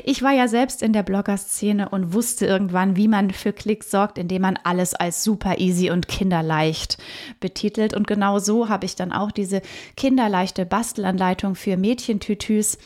Ich 0.05 0.23
war 0.23 0.31
ja 0.31 0.47
selbst 0.47 0.81
in 0.81 0.93
der 0.93 1.03
Blogger-Szene 1.03 1.89
und 1.89 2.13
wusste 2.13 2.45
irgendwann, 2.45 2.95
wie 2.95 3.09
man 3.09 3.31
für 3.31 3.51
Klicks 3.51 3.91
sorgt, 3.91 4.17
indem 4.17 4.43
man 4.43 4.57
alles 4.63 4.95
als 4.95 5.25
super 5.25 5.57
easy 5.57 5.91
und 5.91 6.07
kinderleicht 6.07 6.97
betitelt. 7.41 7.93
Und 7.93 8.07
genau 8.07 8.39
so 8.39 8.69
habe 8.69 8.85
ich 8.85 8.95
dann 8.95 9.11
auch 9.11 9.33
diese 9.33 9.61
kinderleichte 9.97 10.65
Bastelanleitung 10.65 11.55
für 11.55 11.75
Mädchentütüs 11.75 12.77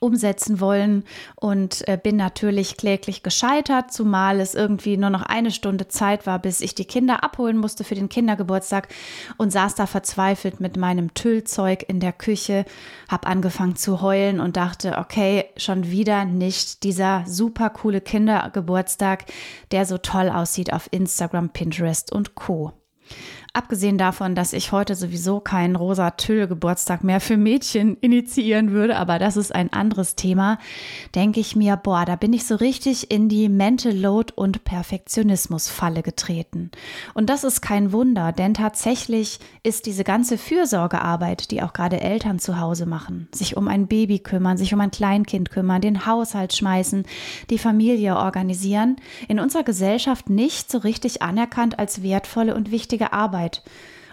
umsetzen 0.00 0.60
wollen 0.60 1.04
und 1.36 1.86
äh, 1.86 1.98
bin 2.02 2.16
natürlich 2.16 2.76
kläglich 2.76 3.22
gescheitert, 3.22 3.92
zumal 3.92 4.40
es 4.40 4.54
irgendwie 4.54 4.96
nur 4.96 5.10
noch 5.10 5.22
eine 5.22 5.50
Stunde 5.50 5.88
Zeit 5.88 6.26
war, 6.26 6.38
bis 6.38 6.60
ich 6.60 6.74
die 6.74 6.86
Kinder 6.86 7.22
abholen 7.22 7.58
musste 7.58 7.84
für 7.84 7.94
den 7.94 8.08
Kindergeburtstag 8.08 8.88
und 9.36 9.52
saß 9.52 9.74
da 9.74 9.86
verzweifelt 9.86 10.58
mit 10.58 10.76
meinem 10.76 11.14
Tüllzeug 11.14 11.84
in 11.86 12.00
der 12.00 12.12
Küche, 12.12 12.64
habe 13.08 13.28
angefangen 13.28 13.76
zu 13.76 14.00
heulen 14.00 14.40
und 14.40 14.56
dachte, 14.56 14.96
okay, 14.98 15.44
schon 15.56 15.90
wieder 15.90 16.24
nicht 16.24 16.82
dieser 16.82 17.24
super 17.26 17.70
coole 17.70 18.00
Kindergeburtstag, 18.00 19.26
der 19.70 19.84
so 19.84 19.98
toll 19.98 20.30
aussieht 20.30 20.72
auf 20.72 20.88
Instagram, 20.90 21.50
Pinterest 21.50 22.10
und 22.10 22.34
Co. 22.34 22.72
Abgesehen 23.52 23.98
davon, 23.98 24.36
dass 24.36 24.52
ich 24.52 24.70
heute 24.70 24.94
sowieso 24.94 25.40
keinen 25.40 25.74
rosa 25.74 26.12
Tüll-Geburtstag 26.12 27.02
mehr 27.02 27.20
für 27.20 27.36
Mädchen 27.36 27.96
initiieren 27.96 28.70
würde, 28.70 28.96
aber 28.96 29.18
das 29.18 29.36
ist 29.36 29.52
ein 29.52 29.72
anderes 29.72 30.14
Thema, 30.14 30.58
denke 31.16 31.40
ich 31.40 31.56
mir, 31.56 31.76
boah, 31.76 32.04
da 32.04 32.14
bin 32.14 32.32
ich 32.32 32.44
so 32.46 32.54
richtig 32.54 33.10
in 33.10 33.28
die 33.28 33.48
Mental 33.48 33.92
Load 33.92 34.32
und 34.36 34.62
Perfektionismus-Falle 34.62 36.02
getreten. 36.02 36.70
Und 37.12 37.28
das 37.28 37.42
ist 37.42 37.60
kein 37.60 37.90
Wunder, 37.90 38.30
denn 38.30 38.54
tatsächlich 38.54 39.40
ist 39.64 39.86
diese 39.86 40.04
ganze 40.04 40.38
Fürsorgearbeit, 40.38 41.50
die 41.50 41.60
auch 41.60 41.72
gerade 41.72 42.00
Eltern 42.00 42.38
zu 42.38 42.60
Hause 42.60 42.86
machen, 42.86 43.28
sich 43.34 43.56
um 43.56 43.66
ein 43.66 43.88
Baby 43.88 44.20
kümmern, 44.20 44.58
sich 44.58 44.72
um 44.74 44.80
ein 44.80 44.92
Kleinkind 44.92 45.50
kümmern, 45.50 45.80
den 45.80 46.06
Haushalt 46.06 46.54
schmeißen, 46.54 47.04
die 47.50 47.58
Familie 47.58 48.14
organisieren, 48.14 48.94
in 49.26 49.40
unserer 49.40 49.64
Gesellschaft 49.64 50.30
nicht 50.30 50.70
so 50.70 50.78
richtig 50.78 51.20
anerkannt 51.20 51.80
als 51.80 52.04
wertvolle 52.04 52.54
und 52.54 52.70
wichtige 52.70 53.12
Arbeit 53.12 53.39
Arbeit. 53.40 53.62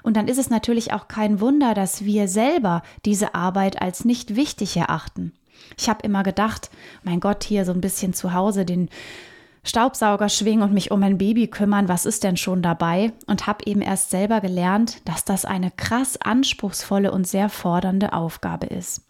Und 0.04 0.16
dann 0.16 0.28
ist 0.28 0.38
es 0.38 0.50
natürlich 0.50 0.94
auch 0.94 1.08
kein 1.08 1.42
Wunder, 1.42 1.74
dass 1.74 2.06
wir 2.06 2.28
selber 2.28 2.82
diese 3.04 3.36
Arbeit 3.36 3.82
als 3.82 4.06
nicht 4.06 4.36
wichtig 4.36 4.78
erachten. 4.78 5.34
Ich 5.78 5.90
habe 5.90 6.04
immer 6.04 6.24
gedacht, 6.24 6.70
mein 7.04 7.20
Gott, 7.20 7.44
hier 7.44 7.66
so 7.66 7.74
ein 7.74 7.82
bisschen 7.82 8.14
zu 8.14 8.34
Hause 8.34 8.64
den 8.64 8.90
Staubsauger 9.64 10.30
schwingen 10.30 10.64
und 10.64 10.74
mich 10.74 10.92
um 10.92 11.04
ein 11.04 11.18
Baby 11.18 11.48
kümmern, 11.48 11.90
was 11.90 12.06
ist 12.06 12.24
denn 12.24 12.38
schon 12.38 12.62
dabei? 12.62 13.12
Und 13.26 13.48
habe 13.48 13.66
eben 13.66 13.82
erst 13.82 14.12
selber 14.12 14.40
gelernt, 14.40 15.02
dass 15.04 15.26
das 15.26 15.44
eine 15.44 15.72
krass 15.72 16.16
anspruchsvolle 16.22 17.12
und 17.12 17.28
sehr 17.28 17.50
fordernde 17.50 18.14
Aufgabe 18.14 18.68
ist 18.68 19.07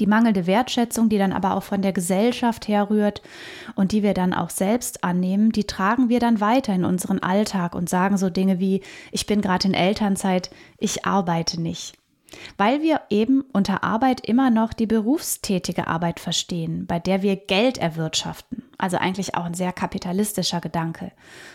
die 0.00 0.06
mangelnde 0.06 0.46
Wertschätzung, 0.46 1.08
die 1.08 1.18
dann 1.18 1.32
aber 1.32 1.54
auch 1.54 1.62
von 1.62 1.82
der 1.82 1.92
Gesellschaft 1.92 2.66
herrührt 2.68 3.22
und 3.76 3.92
die 3.92 4.02
wir 4.02 4.14
dann 4.14 4.34
auch 4.34 4.50
selbst 4.50 5.04
annehmen, 5.04 5.52
die 5.52 5.64
tragen 5.64 6.08
wir 6.08 6.18
dann 6.18 6.40
weiter 6.40 6.74
in 6.74 6.84
unseren 6.84 7.20
Alltag 7.20 7.74
und 7.74 7.88
sagen 7.88 8.16
so 8.16 8.30
Dinge 8.30 8.58
wie, 8.58 8.82
ich 9.12 9.26
bin 9.26 9.40
gerade 9.40 9.68
in 9.68 9.74
Elternzeit, 9.74 10.50
ich 10.78 11.04
arbeite 11.04 11.60
nicht 11.60 11.99
weil 12.56 12.82
wir 12.82 13.00
eben 13.10 13.42
unter 13.52 13.82
Arbeit 13.84 14.26
immer 14.26 14.50
noch 14.50 14.72
die 14.72 14.86
berufstätige 14.86 15.86
Arbeit 15.86 16.20
verstehen, 16.20 16.86
bei 16.86 16.98
der 16.98 17.22
wir 17.22 17.36
Geld 17.36 17.78
erwirtschaften. 17.78 18.62
Also 18.78 18.96
eigentlich 18.96 19.34
auch 19.34 19.44
ein 19.44 19.54
sehr 19.54 19.72
kapitalistischer 19.72 20.60
Gedanke. 20.60 21.12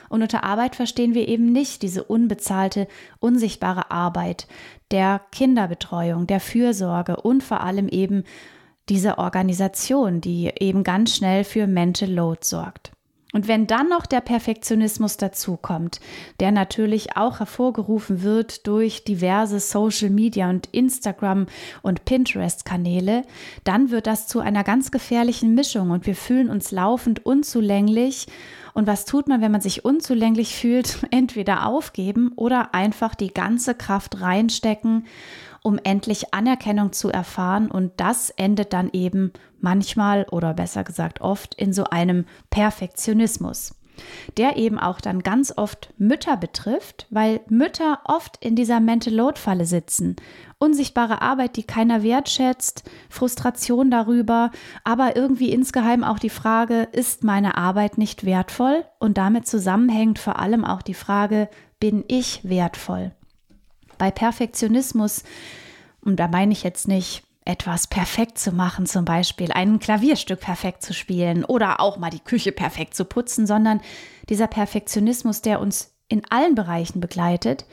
Und 0.10 0.22
unter 0.22 0.44
Arbeit 0.44 0.75
verstehen 0.75 1.13
wir 1.13 1.27
eben 1.27 1.51
nicht 1.51 1.82
diese 1.82 2.03
unbezahlte, 2.03 2.88
unsichtbare 3.20 3.91
Arbeit 3.91 4.48
der 4.91 5.22
Kinderbetreuung, 5.32 6.27
der 6.27 6.39
Fürsorge 6.39 7.17
und 7.17 7.44
vor 7.44 7.62
allem 7.62 7.88
eben 7.88 8.24
diese 8.89 9.17
Organisation, 9.17 10.22
die 10.22 10.51
eben 10.60 10.84
ganz 10.84 11.15
schnell 11.15 11.44
für 11.44 11.65
Mental 11.65 12.12
Load 12.12 12.41
sorgt. 12.44 12.94
Und 13.34 13.48
wenn 13.50 13.67
dann 13.67 13.89
noch 13.89 14.05
der 14.05 14.22
Perfektionismus 14.22 15.17
dazukommt, 15.17 16.00
der 16.39 16.51
natürlich 16.51 17.17
auch 17.17 17.39
hervorgerufen 17.39 18.22
wird 18.22 18.65
durch 18.65 19.03
diverse 19.03 19.60
Social 19.60 20.10
Media 20.10 20.50
und 20.50 20.67
Instagram 20.72 21.48
und 21.82 22.05
Pinterest-Kanäle, 22.05 23.24
dann 23.65 23.89
wird 23.91 24.08
das 24.08 24.27
zu 24.27 24.39
einer 24.39 24.63
ganz 24.63 24.89
gefährlichen 24.89 25.53
Mischung 25.53 25.89
und 25.89 26.05
wir 26.05 26.15
fühlen 26.15 26.50
uns 26.50 26.72
laufend 26.72 27.25
unzulänglich. 27.25 28.27
Und 28.74 28.88
was 28.88 29.05
tut 29.05 29.27
man, 29.27 29.41
wenn 29.41 29.51
man 29.51 29.62
sich 29.62 29.84
unzulänglich 29.84 30.55
fühlt? 30.55 31.00
Entweder 31.12 31.65
aufgeben 31.65 32.32
oder 32.36 32.74
einfach 32.74 33.15
die 33.15 33.34
ganze 33.34 33.75
Kraft 33.75 34.22
reinstecken 34.22 35.05
um 35.65 35.79
endlich 35.84 36.32
Anerkennung 36.32 36.94
zu 36.94 37.10
erfahren. 37.10 37.72
Und 37.72 37.94
das 37.98 38.29
endet 38.29 38.72
dann 38.72 38.91
eben 38.94 39.34
manchmal 39.65 40.25
oder 40.31 40.53
besser 40.53 40.84
gesagt 40.84 41.19
oft 41.19 41.55
in 41.55 41.74
so 41.74 41.86
einem 41.86 42.25
Perfektionismus 42.51 43.74
der 44.38 44.57
eben 44.57 44.79
auch 44.79 45.01
dann 45.01 45.24
ganz 45.24 45.53
oft 45.55 45.93
Mütter 45.98 46.38
betrifft, 46.38 47.07
weil 47.10 47.41
Mütter 47.50 48.00
oft 48.05 48.43
in 48.43 48.55
dieser 48.55 48.79
Mental 48.79 49.13
Load 49.13 49.39
Falle 49.39 49.65
sitzen. 49.65 50.15
Unsichtbare 50.57 51.22
Arbeit, 51.22 51.55
die 51.57 51.63
keiner 51.63 52.03
wertschätzt, 52.03 52.89
Frustration 53.10 53.91
darüber, 53.91 54.51
aber 54.84 55.15
irgendwie 55.15 55.51
insgeheim 55.51 56.03
auch 56.03 56.19
die 56.19 56.29
Frage, 56.29 56.88
ist 56.91 57.24
meine 57.24 57.57
Arbeit 57.57 57.98
nicht 57.98 58.25
wertvoll? 58.25 58.86
Und 59.00 59.17
damit 59.17 59.48
zusammenhängt 59.48 60.19
vor 60.19 60.39
allem 60.39 60.65
auch 60.65 60.81
die 60.81 60.93
Frage, 60.93 61.50
bin 61.79 62.03
ich 62.07 62.41
wertvoll? 62.43 63.12
Bei 63.98 64.12
Perfektionismus, 64.12 65.24
und 66.01 66.17
da 66.19 66.27
meine 66.27 66.51
ich 66.51 66.63
jetzt 66.63 66.88
nicht 66.88 67.24
etwas 67.45 67.87
perfekt 67.87 68.39
zu 68.39 68.51
machen, 68.51 68.87
zum 68.87 69.05
Beispiel 69.05 69.51
ein 69.51 69.79
Klavierstück 69.79 70.39
perfekt 70.39 70.81
zu 70.81 70.93
spielen 70.93 71.45
oder 71.45 71.79
auch 71.79 71.97
mal 71.97 72.09
die 72.09 72.19
Küche 72.19 72.51
perfekt 72.51 72.95
zu 72.95 73.05
putzen, 73.05 73.45
sondern 73.45 73.81
dieser 74.29 74.47
Perfektionismus, 74.47 75.41
der 75.41 75.61
uns 75.61 75.95
in 76.07 76.23
allen 76.29 76.55
Bereichen 76.55 76.99
begleitet, 76.99 77.65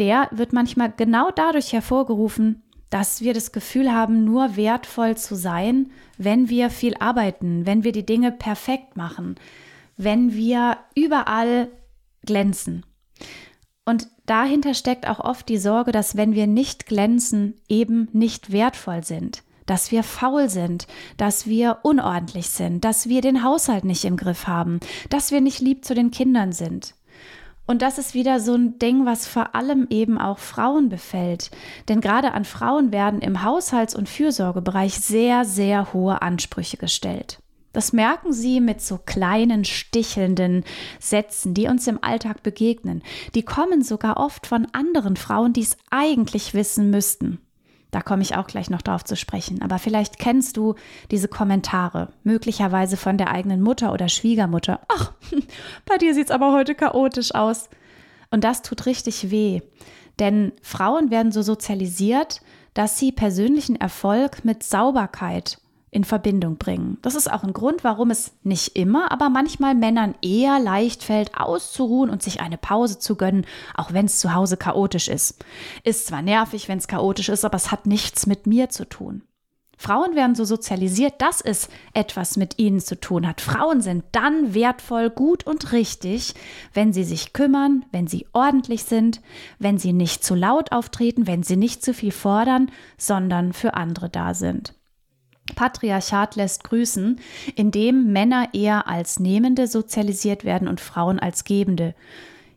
der 0.00 0.28
wird 0.32 0.52
manchmal 0.52 0.92
genau 0.96 1.30
dadurch 1.30 1.72
hervorgerufen, 1.72 2.62
dass 2.90 3.20
wir 3.20 3.32
das 3.32 3.52
Gefühl 3.52 3.92
haben, 3.92 4.24
nur 4.24 4.56
wertvoll 4.56 5.16
zu 5.16 5.36
sein, 5.36 5.92
wenn 6.18 6.48
wir 6.48 6.70
viel 6.70 6.96
arbeiten, 6.98 7.66
wenn 7.66 7.84
wir 7.84 7.92
die 7.92 8.06
Dinge 8.06 8.32
perfekt 8.32 8.96
machen, 8.96 9.36
wenn 9.96 10.34
wir 10.34 10.78
überall 10.96 11.68
glänzen. 12.26 12.84
Und 13.84 14.08
dahinter 14.30 14.74
steckt 14.74 15.08
auch 15.08 15.18
oft 15.20 15.48
die 15.48 15.58
Sorge, 15.58 15.92
dass 15.92 16.16
wenn 16.16 16.34
wir 16.34 16.46
nicht 16.46 16.86
glänzen, 16.86 17.54
eben 17.68 18.08
nicht 18.12 18.52
wertvoll 18.52 19.02
sind, 19.02 19.42
dass 19.66 19.90
wir 19.90 20.02
faul 20.02 20.48
sind, 20.48 20.86
dass 21.16 21.46
wir 21.46 21.78
unordentlich 21.82 22.48
sind, 22.48 22.84
dass 22.84 23.08
wir 23.08 23.22
den 23.22 23.42
Haushalt 23.42 23.84
nicht 23.84 24.04
im 24.04 24.16
Griff 24.16 24.46
haben, 24.46 24.80
dass 25.08 25.32
wir 25.32 25.40
nicht 25.40 25.60
lieb 25.60 25.84
zu 25.84 25.94
den 25.94 26.10
Kindern 26.10 26.52
sind. 26.52 26.94
Und 27.66 27.82
das 27.82 27.98
ist 27.98 28.14
wieder 28.14 28.40
so 28.40 28.54
ein 28.54 28.78
Ding, 28.78 29.06
was 29.06 29.28
vor 29.28 29.54
allem 29.54 29.86
eben 29.90 30.18
auch 30.18 30.38
Frauen 30.38 30.88
befällt. 30.88 31.50
Denn 31.88 32.00
gerade 32.00 32.32
an 32.32 32.44
Frauen 32.44 32.90
werden 32.90 33.20
im 33.20 33.44
Haushalts- 33.44 33.94
und 33.94 34.08
Fürsorgebereich 34.08 34.94
sehr, 34.94 35.44
sehr 35.44 35.92
hohe 35.92 36.20
Ansprüche 36.20 36.78
gestellt. 36.78 37.38
Das 37.72 37.92
merken 37.92 38.32
Sie 38.32 38.60
mit 38.60 38.80
so 38.80 38.98
kleinen, 38.98 39.64
stichelnden 39.64 40.64
Sätzen, 40.98 41.54
die 41.54 41.68
uns 41.68 41.86
im 41.86 42.02
Alltag 42.02 42.42
begegnen. 42.42 43.02
Die 43.34 43.42
kommen 43.42 43.82
sogar 43.82 44.16
oft 44.16 44.46
von 44.46 44.66
anderen 44.72 45.16
Frauen, 45.16 45.52
die 45.52 45.62
es 45.62 45.76
eigentlich 45.90 46.52
wissen 46.52 46.90
müssten. 46.90 47.38
Da 47.90 48.02
komme 48.02 48.22
ich 48.22 48.36
auch 48.36 48.46
gleich 48.46 48.70
noch 48.70 48.82
drauf 48.82 49.04
zu 49.04 49.16
sprechen. 49.16 49.62
Aber 49.62 49.78
vielleicht 49.78 50.18
kennst 50.18 50.56
du 50.56 50.74
diese 51.10 51.28
Kommentare, 51.28 52.12
möglicherweise 52.22 52.96
von 52.96 53.18
der 53.18 53.30
eigenen 53.30 53.62
Mutter 53.62 53.92
oder 53.92 54.08
Schwiegermutter. 54.08 54.80
Ach, 54.88 55.12
bei 55.86 55.98
dir 55.98 56.14
sieht 56.14 56.26
es 56.26 56.30
aber 56.30 56.52
heute 56.52 56.74
chaotisch 56.74 57.34
aus. 57.34 57.68
Und 58.30 58.44
das 58.44 58.62
tut 58.62 58.86
richtig 58.86 59.30
weh. 59.30 59.60
Denn 60.18 60.52
Frauen 60.62 61.10
werden 61.10 61.32
so 61.32 61.42
sozialisiert, 61.42 62.42
dass 62.74 62.98
sie 62.98 63.10
persönlichen 63.10 63.76
Erfolg 63.76 64.44
mit 64.44 64.62
Sauberkeit 64.62 65.58
in 65.90 66.04
Verbindung 66.04 66.56
bringen. 66.56 66.98
Das 67.02 67.14
ist 67.14 67.30
auch 67.30 67.42
ein 67.42 67.52
Grund, 67.52 67.82
warum 67.82 68.10
es 68.10 68.32
nicht 68.42 68.76
immer, 68.76 69.10
aber 69.10 69.28
manchmal 69.28 69.74
Männern 69.74 70.14
eher 70.22 70.60
leicht 70.60 71.02
fällt, 71.02 71.36
auszuruhen 71.38 72.10
und 72.10 72.22
sich 72.22 72.40
eine 72.40 72.58
Pause 72.58 72.98
zu 72.98 73.16
gönnen, 73.16 73.44
auch 73.74 73.92
wenn 73.92 74.06
es 74.06 74.20
zu 74.20 74.34
Hause 74.34 74.56
chaotisch 74.56 75.08
ist. 75.08 75.44
Ist 75.82 76.06
zwar 76.06 76.22
nervig, 76.22 76.68
wenn 76.68 76.78
es 76.78 76.88
chaotisch 76.88 77.28
ist, 77.28 77.44
aber 77.44 77.56
es 77.56 77.72
hat 77.72 77.86
nichts 77.86 78.26
mit 78.26 78.46
mir 78.46 78.68
zu 78.68 78.88
tun. 78.88 79.22
Frauen 79.80 80.14
werden 80.14 80.34
so 80.34 80.44
sozialisiert, 80.44 81.14
dass 81.22 81.40
es 81.40 81.70
etwas 81.94 82.36
mit 82.36 82.58
ihnen 82.58 82.80
zu 82.80 83.00
tun 83.00 83.26
hat. 83.26 83.40
Frauen 83.40 83.80
sind 83.80 84.04
dann 84.12 84.52
wertvoll, 84.52 85.08
gut 85.08 85.46
und 85.46 85.72
richtig, 85.72 86.34
wenn 86.74 86.92
sie 86.92 87.02
sich 87.02 87.32
kümmern, 87.32 87.86
wenn 87.90 88.06
sie 88.06 88.26
ordentlich 88.34 88.84
sind, 88.84 89.22
wenn 89.58 89.78
sie 89.78 89.94
nicht 89.94 90.22
zu 90.22 90.34
laut 90.34 90.70
auftreten, 90.70 91.26
wenn 91.26 91.42
sie 91.42 91.56
nicht 91.56 91.82
zu 91.82 91.94
viel 91.94 92.12
fordern, 92.12 92.70
sondern 92.98 93.54
für 93.54 93.72
andere 93.72 94.10
da 94.10 94.34
sind. 94.34 94.74
Patriarchat 95.54 96.36
lässt 96.36 96.64
grüßen, 96.64 97.20
indem 97.56 98.12
Männer 98.12 98.48
eher 98.52 98.88
als 98.88 99.20
Nehmende 99.20 99.66
sozialisiert 99.66 100.44
werden 100.44 100.68
und 100.68 100.80
Frauen 100.80 101.18
als 101.18 101.44
Gebende. 101.44 101.94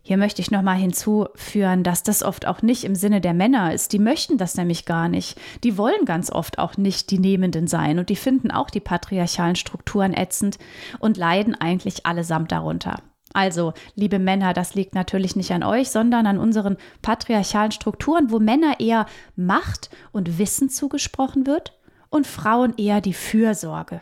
Hier 0.05 0.17
möchte 0.17 0.41
ich 0.41 0.51
nochmal 0.51 0.75
hinzuführen, 0.75 1.83
dass 1.83 2.03
das 2.03 2.23
oft 2.23 2.45
auch 2.45 2.61
nicht 2.61 2.83
im 2.83 2.93
Sinne 2.93 3.21
der 3.21 3.33
Männer 3.33 3.73
ist. 3.73 3.93
Die 3.93 3.99
möchten 3.99 4.37
das 4.37 4.55
nämlich 4.55 4.85
gar 4.85 5.07
nicht. 5.07 5.39
Die 5.63 5.77
wollen 5.77 6.03
ganz 6.03 6.29
oft 6.29 6.59
auch 6.59 6.75
nicht 6.75 7.09
die 7.09 7.19
Nehmenden 7.19 7.67
sein 7.67 7.99
und 7.99 8.09
die 8.09 8.17
finden 8.17 8.51
auch 8.51 8.69
die 8.69 8.81
patriarchalen 8.81 9.55
Strukturen 9.55 10.13
ätzend 10.13 10.57
und 10.99 11.15
leiden 11.15 11.55
eigentlich 11.55 12.05
allesamt 12.05 12.51
darunter. 12.51 12.97
Also, 13.31 13.73
liebe 13.95 14.19
Männer, 14.19 14.53
das 14.53 14.75
liegt 14.75 14.93
natürlich 14.93 15.37
nicht 15.37 15.51
an 15.51 15.63
euch, 15.63 15.89
sondern 15.89 16.27
an 16.27 16.37
unseren 16.37 16.75
patriarchalen 17.01 17.71
Strukturen, 17.71 18.29
wo 18.29 18.39
Männer 18.39 18.81
eher 18.81 19.05
Macht 19.37 19.89
und 20.11 20.37
Wissen 20.37 20.69
zugesprochen 20.69 21.47
wird 21.47 21.71
und 22.13 22.27
Frauen 22.27 22.75
eher 22.77 23.01
die 23.01 23.13
Fürsorge. 23.13 24.01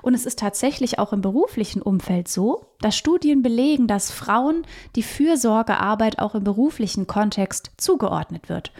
Und 0.00 0.14
es 0.14 0.24
ist 0.24 0.38
tatsächlich 0.38 0.98
auch 0.98 1.12
im 1.12 1.20
beruflichen 1.20 1.82
Umfeld 1.82 2.28
so, 2.28 2.66
dass 2.80 2.96
Studien 2.96 3.42
belegen, 3.42 3.86
dass 3.86 4.10
Frauen 4.10 4.66
die 4.96 5.02
Fürsorgearbeit 5.02 6.18
auch 6.18 6.34
im 6.34 6.44
beruflichen 6.44 7.06
Kontext 7.06 7.72
zugeordnet 7.76 8.48
wird. 8.48 8.72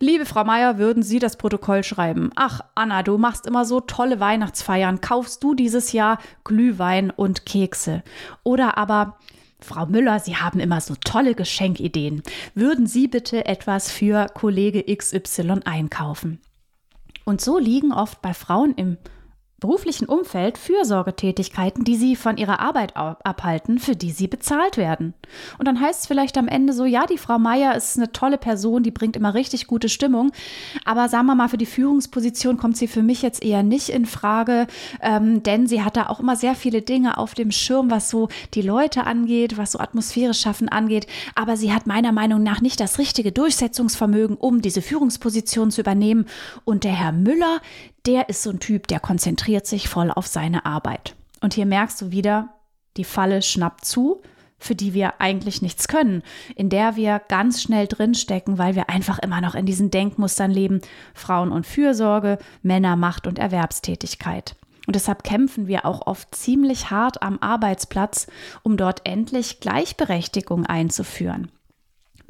Liebe 0.00 0.26
Frau 0.26 0.44
Meier, 0.44 0.76
würden 0.76 1.02
Sie 1.02 1.18
das 1.18 1.36
Protokoll 1.36 1.82
schreiben? 1.82 2.30
Ach, 2.34 2.60
Anna, 2.74 3.02
du 3.02 3.16
machst 3.16 3.46
immer 3.46 3.64
so 3.64 3.80
tolle 3.80 4.20
Weihnachtsfeiern. 4.20 5.00
Kaufst 5.00 5.42
du 5.42 5.54
dieses 5.54 5.92
Jahr 5.92 6.18
Glühwein 6.44 7.10
und 7.10 7.46
Kekse? 7.46 8.02
Oder 8.42 8.76
aber, 8.76 9.18
Frau 9.60 9.86
Müller, 9.86 10.18
Sie 10.18 10.36
haben 10.36 10.58
immer 10.60 10.80
so 10.80 10.94
tolle 10.94 11.34
Geschenkideen. 11.34 12.22
Würden 12.54 12.86
Sie 12.86 13.08
bitte 13.08 13.46
etwas 13.46 13.90
für 13.90 14.26
Kollege 14.34 14.84
XY 14.94 15.60
einkaufen? 15.64 16.40
Und 17.30 17.40
so 17.40 17.58
liegen 17.58 17.92
oft 17.92 18.22
bei 18.22 18.34
Frauen 18.34 18.74
im 18.74 18.98
beruflichen 19.60 20.06
Umfeld 20.06 20.58
Fürsorgetätigkeiten, 20.58 21.84
die 21.84 21.96
sie 21.96 22.16
von 22.16 22.36
ihrer 22.36 22.60
Arbeit 22.60 22.96
abhalten, 22.96 23.78
für 23.78 23.94
die 23.94 24.10
sie 24.10 24.26
bezahlt 24.26 24.76
werden. 24.76 25.14
Und 25.58 25.68
dann 25.68 25.80
heißt 25.80 26.00
es 26.00 26.06
vielleicht 26.06 26.36
am 26.38 26.48
Ende 26.48 26.72
so, 26.72 26.84
ja, 26.84 27.06
die 27.06 27.18
Frau 27.18 27.38
Meier 27.38 27.74
ist 27.76 27.96
eine 27.96 28.10
tolle 28.12 28.38
Person, 28.38 28.82
die 28.82 28.90
bringt 28.90 29.16
immer 29.16 29.34
richtig 29.34 29.66
gute 29.66 29.88
Stimmung, 29.88 30.32
aber 30.84 31.08
sagen 31.08 31.26
wir 31.26 31.34
mal, 31.34 31.48
für 31.48 31.58
die 31.58 31.66
Führungsposition 31.66 32.56
kommt 32.56 32.76
sie 32.76 32.88
für 32.88 33.02
mich 33.02 33.22
jetzt 33.22 33.42
eher 33.44 33.62
nicht 33.62 33.90
in 33.90 34.06
Frage, 34.06 34.66
ähm, 35.00 35.42
denn 35.42 35.66
sie 35.66 35.82
hat 35.82 35.96
da 35.96 36.08
auch 36.08 36.20
immer 36.20 36.36
sehr 36.36 36.54
viele 36.54 36.82
Dinge 36.82 37.18
auf 37.18 37.34
dem 37.34 37.50
Schirm, 37.50 37.90
was 37.90 38.10
so 38.10 38.28
die 38.54 38.62
Leute 38.62 39.04
angeht, 39.04 39.58
was 39.58 39.72
so 39.72 39.78
Atmosphäre 39.78 40.34
schaffen 40.34 40.68
angeht, 40.68 41.06
aber 41.34 41.56
sie 41.56 41.72
hat 41.72 41.86
meiner 41.86 42.12
Meinung 42.12 42.42
nach 42.42 42.60
nicht 42.60 42.80
das 42.80 42.98
richtige 42.98 43.32
Durchsetzungsvermögen, 43.32 44.36
um 44.36 44.62
diese 44.62 44.82
Führungsposition 44.82 45.70
zu 45.70 45.82
übernehmen. 45.82 46.26
Und 46.64 46.84
der 46.84 46.92
Herr 46.92 47.12
Müller, 47.12 47.60
der 48.06 48.28
ist 48.28 48.42
so 48.42 48.50
ein 48.50 48.60
Typ, 48.60 48.86
der 48.88 49.00
konzentriert 49.00 49.66
sich 49.66 49.88
voll 49.88 50.10
auf 50.10 50.26
seine 50.26 50.66
Arbeit. 50.66 51.14
Und 51.40 51.54
hier 51.54 51.66
merkst 51.66 52.00
du 52.00 52.10
wieder, 52.10 52.48
die 52.96 53.04
Falle 53.04 53.42
schnappt 53.42 53.84
zu, 53.84 54.22
für 54.58 54.74
die 54.74 54.92
wir 54.92 55.20
eigentlich 55.20 55.62
nichts 55.62 55.88
können, 55.88 56.22
in 56.54 56.68
der 56.68 56.94
wir 56.94 57.20
ganz 57.28 57.62
schnell 57.62 57.86
drinstecken, 57.86 58.58
weil 58.58 58.74
wir 58.74 58.90
einfach 58.90 59.18
immer 59.18 59.40
noch 59.40 59.54
in 59.54 59.66
diesen 59.66 59.90
Denkmustern 59.90 60.50
leben, 60.50 60.80
Frauen 61.14 61.50
und 61.50 61.66
Fürsorge, 61.66 62.38
Männer, 62.62 62.96
Macht 62.96 63.26
und 63.26 63.38
Erwerbstätigkeit. 63.38 64.54
Und 64.86 64.96
deshalb 64.96 65.22
kämpfen 65.22 65.66
wir 65.66 65.86
auch 65.86 66.06
oft 66.06 66.34
ziemlich 66.34 66.90
hart 66.90 67.22
am 67.22 67.38
Arbeitsplatz, 67.40 68.26
um 68.62 68.76
dort 68.76 69.06
endlich 69.06 69.60
Gleichberechtigung 69.60 70.66
einzuführen. 70.66 71.50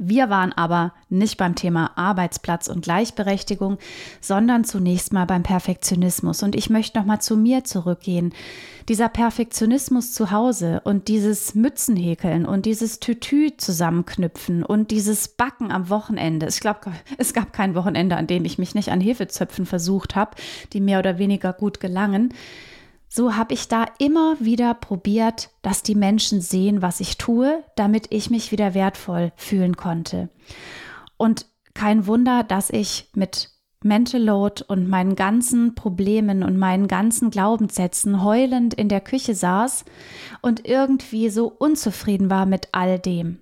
Wir 0.03 0.31
waren 0.31 0.51
aber 0.51 0.93
nicht 1.09 1.37
beim 1.37 1.53
Thema 1.53 1.91
Arbeitsplatz 1.95 2.67
und 2.67 2.81
Gleichberechtigung, 2.81 3.77
sondern 4.19 4.63
zunächst 4.63 5.13
mal 5.13 5.25
beim 5.25 5.43
Perfektionismus. 5.43 6.41
Und 6.41 6.55
ich 6.55 6.71
möchte 6.71 6.97
noch 6.97 7.05
mal 7.05 7.19
zu 7.19 7.37
mir 7.37 7.65
zurückgehen. 7.65 8.33
Dieser 8.89 9.09
Perfektionismus 9.09 10.11
zu 10.11 10.31
Hause 10.31 10.81
und 10.85 11.07
dieses 11.07 11.53
Mützenhäkeln 11.53 12.47
und 12.47 12.65
dieses 12.65 12.99
Tütü 12.99 13.51
zusammenknüpfen 13.55 14.63
und 14.63 14.89
dieses 14.89 15.27
Backen 15.27 15.71
am 15.71 15.91
Wochenende. 15.91 16.47
Ich 16.47 16.61
glaube, 16.61 16.79
es 17.19 17.35
gab 17.35 17.53
kein 17.53 17.75
Wochenende, 17.75 18.17
an 18.17 18.25
dem 18.25 18.43
ich 18.43 18.57
mich 18.57 18.73
nicht 18.73 18.89
an 18.89 19.01
Hefezöpfen 19.01 19.67
versucht 19.67 20.15
habe, 20.15 20.31
die 20.73 20.81
mehr 20.81 20.97
oder 20.97 21.19
weniger 21.19 21.53
gut 21.53 21.79
gelangen 21.79 22.33
so 23.13 23.35
habe 23.35 23.53
ich 23.53 23.67
da 23.67 23.87
immer 23.99 24.37
wieder 24.39 24.73
probiert, 24.73 25.49
dass 25.61 25.83
die 25.83 25.95
Menschen 25.95 26.39
sehen, 26.39 26.81
was 26.81 27.01
ich 27.01 27.17
tue, 27.17 27.61
damit 27.75 28.07
ich 28.09 28.29
mich 28.29 28.53
wieder 28.53 28.73
wertvoll 28.73 29.33
fühlen 29.35 29.75
konnte. 29.75 30.29
Und 31.17 31.45
kein 31.73 32.07
Wunder, 32.07 32.43
dass 32.43 32.69
ich 32.69 33.09
mit 33.13 33.49
Mental 33.83 34.21
Load 34.21 34.63
und 34.65 34.87
meinen 34.87 35.15
ganzen 35.15 35.75
Problemen 35.75 36.41
und 36.41 36.57
meinen 36.57 36.87
ganzen 36.87 37.31
Glaubenssätzen 37.31 38.23
heulend 38.23 38.73
in 38.75 38.87
der 38.87 39.01
Küche 39.01 39.35
saß 39.35 39.83
und 40.41 40.65
irgendwie 40.65 41.29
so 41.29 41.47
unzufrieden 41.47 42.29
war 42.29 42.45
mit 42.45 42.69
all 42.71 42.97
dem. 42.97 43.39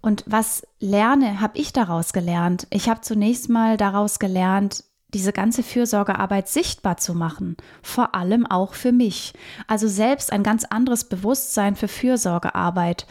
Und 0.00 0.24
was 0.26 0.66
lerne, 0.80 1.42
habe 1.42 1.58
ich 1.58 1.74
daraus 1.74 2.14
gelernt. 2.14 2.66
Ich 2.70 2.88
habe 2.88 3.02
zunächst 3.02 3.50
mal 3.50 3.76
daraus 3.76 4.18
gelernt, 4.18 4.84
diese 5.14 5.32
ganze 5.32 5.62
Fürsorgearbeit 5.62 6.48
sichtbar 6.48 6.96
zu 6.96 7.14
machen, 7.14 7.56
vor 7.82 8.14
allem 8.14 8.46
auch 8.46 8.74
für 8.74 8.92
mich. 8.92 9.34
Also 9.66 9.88
selbst 9.88 10.32
ein 10.32 10.42
ganz 10.42 10.64
anderes 10.64 11.04
Bewusstsein 11.04 11.76
für 11.76 11.88
Fürsorgearbeit 11.88 13.06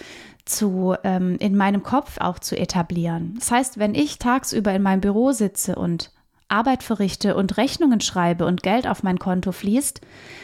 zu 0.45 0.95
ähm, 1.03 1.37
in 1.39 1.55
meinem 1.55 1.83
Kopf 1.83 2.17
auch 2.19 2.39
zu 2.39 2.57
etablieren. 2.57 3.35
Das 3.37 3.51
heißt, 3.51 3.79
wenn 3.79 3.95
ich 3.95 4.17
tagsüber 4.17 4.73
in 4.73 4.81
meinem 4.81 5.01
Büro 5.01 5.31
sitze 5.31 5.75
und 5.75 6.11
Arbeit 6.51 6.83
verrichte 6.83 7.35
und 7.35 7.57
Rechnungen 7.57 8.01
schreibe 8.01 8.45
und 8.45 8.61
Geld 8.61 8.85
auf 8.85 9.03
mein 9.03 9.19
Konto 9.19 9.53
fließt, 9.53 10.01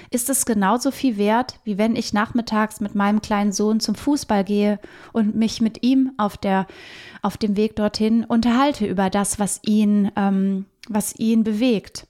ist 0.10 0.30
es 0.30 0.46
genauso 0.46 0.92
viel 0.92 1.18
wert, 1.18 1.60
wie 1.66 1.78
wenn 1.78 1.96
ich 1.98 2.14
nachmittags 2.14 2.80
mit 2.80 2.96
meinem 2.96 3.22
kleinen 3.22 3.52
Sohn 3.52 3.82
zum 3.82 3.96
Fußball 3.96 4.46
gehe 4.46 4.80
und 5.12 5.36
mich 5.36 5.60
mit 5.60 5.84
ihm 5.84 6.14
auf, 6.18 6.38
der, 6.38 6.66
auf 7.22 7.36
dem 7.36 7.58
Weg 7.58 7.76
dorthin 7.76 8.24
unterhalte 8.24 8.86
über 8.86 9.10
das, 9.10 9.38
was 9.38 9.60
ihn 9.66 10.12
ähm, 10.16 10.66
was 10.90 11.16
ihn 11.18 11.44
bewegt. 11.44 12.08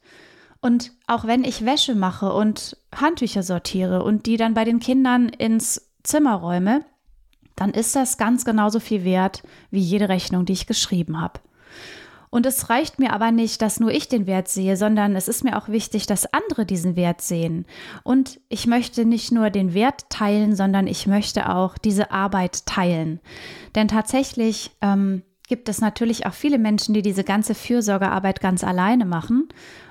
Und 0.60 0.92
auch 1.06 1.26
wenn 1.26 1.44
ich 1.44 1.66
Wäsche 1.66 1.96
mache 1.96 2.34
und 2.34 2.78
Handtücher 2.94 3.44
sortiere 3.44 4.04
und 4.04 4.26
die 4.26 4.38
dann 4.38 4.54
bei 4.54 4.66
den 4.66 4.80
Kindern 4.80 5.30
ins 5.30 5.90
Zimmer 6.04 6.36
räume, 6.36 6.84
dann 7.56 7.72
ist 7.72 7.96
das 7.96 8.18
ganz 8.18 8.46
genauso 8.46 8.80
viel 8.80 9.04
wert 9.04 9.44
wie 9.72 9.80
jede 9.80 10.10
Rechnung, 10.10 10.46
die 10.46 10.54
ich 10.54 10.68
geschrieben 10.68 11.20
habe. 11.20 11.40
Und 12.30 12.46
es 12.46 12.70
reicht 12.70 13.00
mir 13.00 13.14
aber 13.14 13.32
nicht, 13.32 13.62
dass 13.62 13.80
nur 13.80 13.92
ich 13.92 14.10
den 14.10 14.28
Wert 14.28 14.50
sehe, 14.50 14.76
sondern 14.76 15.16
es 15.16 15.28
ist 15.28 15.44
mir 15.44 15.58
auch 15.58 15.70
wichtig, 15.70 16.08
dass 16.08 16.32
andere 16.34 16.66
diesen 16.66 16.96
Wert 16.96 17.22
sehen. 17.22 17.66
Und 18.04 18.40
ich 18.50 18.68
möchte 18.68 19.06
nicht 19.06 19.32
nur 19.32 19.50
den 19.50 19.74
Wert 19.74 20.10
teilen, 20.10 20.56
sondern 20.56 20.88
ich 20.88 21.08
möchte 21.08 21.50
auch 21.50 21.78
diese 21.78 22.12
Arbeit 22.12 22.66
teilen. 22.66 23.22
Denn 23.76 23.88
tatsächlich 23.88 24.72
ähm, 24.82 25.24
gibt 25.48 25.70
es 25.70 25.82
natürlich 25.82 26.26
auch 26.26 26.34
viele 26.34 26.60
Menschen, 26.60 26.94
die 26.94 27.02
diese 27.02 27.24
ganze 27.24 27.56
Fürsorgearbeit 27.56 28.42
ganz 28.42 28.64
alleine 28.64 29.06
machen. 29.06 29.48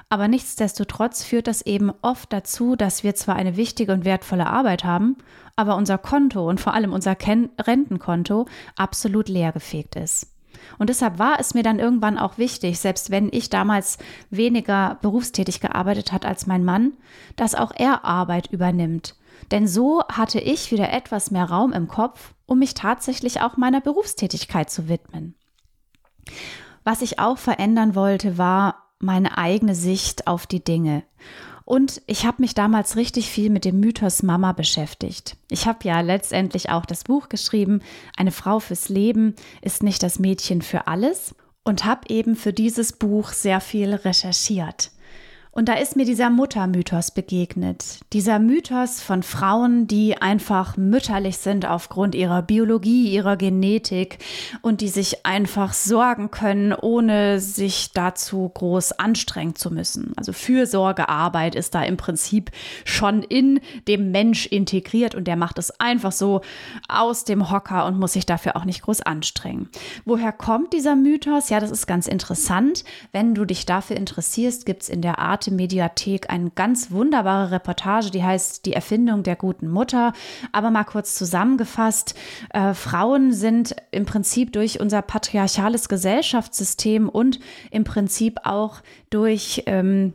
Aber 0.08 0.28
nichtsdestotrotz 0.28 1.24
führt 1.24 1.48
das 1.48 1.62
eben 1.62 1.90
oft 2.02 2.32
dazu, 2.32 2.76
dass 2.76 3.02
wir 3.02 3.16
zwar 3.16 3.34
eine 3.34 3.56
wichtige 3.56 3.92
und 3.92 4.04
wertvolle 4.04 4.46
Arbeit 4.46 4.84
haben, 4.84 5.16
aber 5.56 5.76
unser 5.76 5.98
Konto 5.98 6.48
und 6.48 6.60
vor 6.60 6.74
allem 6.74 6.92
unser 6.92 7.16
Ken 7.16 7.50
Rentenkonto 7.58 8.46
absolut 8.76 9.28
leergefegt 9.28 9.96
ist. 9.96 10.32
Und 10.78 10.90
deshalb 10.90 11.18
war 11.18 11.40
es 11.40 11.54
mir 11.54 11.62
dann 11.62 11.78
irgendwann 11.78 12.18
auch 12.18 12.38
wichtig, 12.38 12.78
selbst 12.78 13.10
wenn 13.10 13.30
ich 13.32 13.50
damals 13.50 13.98
weniger 14.30 14.98
berufstätig 15.02 15.60
gearbeitet 15.60 16.12
hat 16.12 16.24
als 16.24 16.46
mein 16.46 16.64
Mann, 16.64 16.92
dass 17.34 17.54
auch 17.54 17.72
er 17.74 18.04
Arbeit 18.04 18.52
übernimmt. 18.52 19.16
Denn 19.50 19.66
so 19.66 20.02
hatte 20.08 20.40
ich 20.40 20.70
wieder 20.72 20.92
etwas 20.92 21.30
mehr 21.30 21.44
Raum 21.44 21.72
im 21.72 21.88
Kopf, 21.88 22.34
um 22.46 22.58
mich 22.58 22.74
tatsächlich 22.74 23.40
auch 23.40 23.56
meiner 23.56 23.80
Berufstätigkeit 23.80 24.70
zu 24.70 24.88
widmen. 24.88 25.34
Was 26.84 27.02
ich 27.02 27.18
auch 27.18 27.38
verändern 27.38 27.94
wollte, 27.94 28.38
war 28.38 28.86
meine 28.98 29.38
eigene 29.38 29.74
Sicht 29.74 30.26
auf 30.26 30.46
die 30.46 30.62
Dinge. 30.62 31.02
Und 31.64 32.00
ich 32.06 32.24
habe 32.24 32.40
mich 32.42 32.54
damals 32.54 32.96
richtig 32.96 33.28
viel 33.28 33.50
mit 33.50 33.64
dem 33.64 33.80
Mythos 33.80 34.22
Mama 34.22 34.52
beschäftigt. 34.52 35.36
Ich 35.50 35.66
habe 35.66 35.80
ja 35.82 36.00
letztendlich 36.00 36.70
auch 36.70 36.86
das 36.86 37.02
Buch 37.02 37.28
geschrieben, 37.28 37.82
Eine 38.16 38.30
Frau 38.30 38.60
fürs 38.60 38.88
Leben 38.88 39.34
ist 39.62 39.82
nicht 39.82 40.02
das 40.04 40.20
Mädchen 40.20 40.62
für 40.62 40.86
alles 40.86 41.34
und 41.64 41.84
habe 41.84 42.08
eben 42.08 42.36
für 42.36 42.52
dieses 42.52 42.92
Buch 42.92 43.30
sehr 43.30 43.60
viel 43.60 43.92
recherchiert. 43.94 44.92
Und 45.56 45.70
da 45.70 45.72
ist 45.72 45.96
mir 45.96 46.04
dieser 46.04 46.28
Muttermythos 46.28 47.12
begegnet. 47.12 48.00
Dieser 48.12 48.38
Mythos 48.38 49.00
von 49.00 49.22
Frauen, 49.22 49.86
die 49.86 50.20
einfach 50.20 50.76
mütterlich 50.76 51.38
sind 51.38 51.64
aufgrund 51.64 52.14
ihrer 52.14 52.42
Biologie, 52.42 53.08
ihrer 53.08 53.38
Genetik 53.38 54.18
und 54.60 54.82
die 54.82 54.90
sich 54.90 55.24
einfach 55.24 55.72
sorgen 55.72 56.30
können, 56.30 56.74
ohne 56.74 57.40
sich 57.40 57.92
dazu 57.94 58.46
groß 58.46 58.98
anstrengen 58.98 59.54
zu 59.54 59.72
müssen. 59.72 60.12
Also 60.16 60.34
Fürsorgearbeit 60.34 61.54
ist 61.54 61.74
da 61.74 61.82
im 61.84 61.96
Prinzip 61.96 62.50
schon 62.84 63.22
in 63.22 63.60
dem 63.88 64.10
Mensch 64.10 64.44
integriert 64.44 65.14
und 65.14 65.26
der 65.26 65.36
macht 65.36 65.58
es 65.58 65.80
einfach 65.80 66.12
so 66.12 66.42
aus 66.86 67.24
dem 67.24 67.50
Hocker 67.50 67.86
und 67.86 67.98
muss 67.98 68.12
sich 68.12 68.26
dafür 68.26 68.56
auch 68.56 68.66
nicht 68.66 68.82
groß 68.82 69.00
anstrengen. 69.00 69.70
Woher 70.04 70.32
kommt 70.32 70.74
dieser 70.74 70.96
Mythos? 70.96 71.48
Ja, 71.48 71.60
das 71.60 71.70
ist 71.70 71.86
ganz 71.86 72.06
interessant. 72.06 72.84
Wenn 73.10 73.34
du 73.34 73.46
dich 73.46 73.64
dafür 73.64 73.96
interessierst, 73.96 74.66
gibt 74.66 74.82
es 74.82 74.90
in 74.90 75.00
der 75.00 75.18
Art 75.18 75.45
Mediathek 75.50 76.30
eine 76.30 76.50
ganz 76.50 76.90
wunderbare 76.90 77.50
Reportage, 77.50 78.10
die 78.10 78.24
heißt 78.24 78.66
Die 78.66 78.72
Erfindung 78.72 79.22
der 79.22 79.36
guten 79.36 79.68
Mutter. 79.68 80.12
Aber 80.52 80.70
mal 80.70 80.84
kurz 80.84 81.14
zusammengefasst, 81.14 82.14
äh, 82.50 82.74
Frauen 82.74 83.32
sind 83.32 83.76
im 83.90 84.06
Prinzip 84.06 84.52
durch 84.52 84.80
unser 84.80 85.02
patriarchales 85.02 85.88
Gesellschaftssystem 85.88 87.08
und 87.08 87.40
im 87.70 87.84
Prinzip 87.84 88.40
auch 88.44 88.80
durch 89.10 89.62
ähm, 89.66 90.14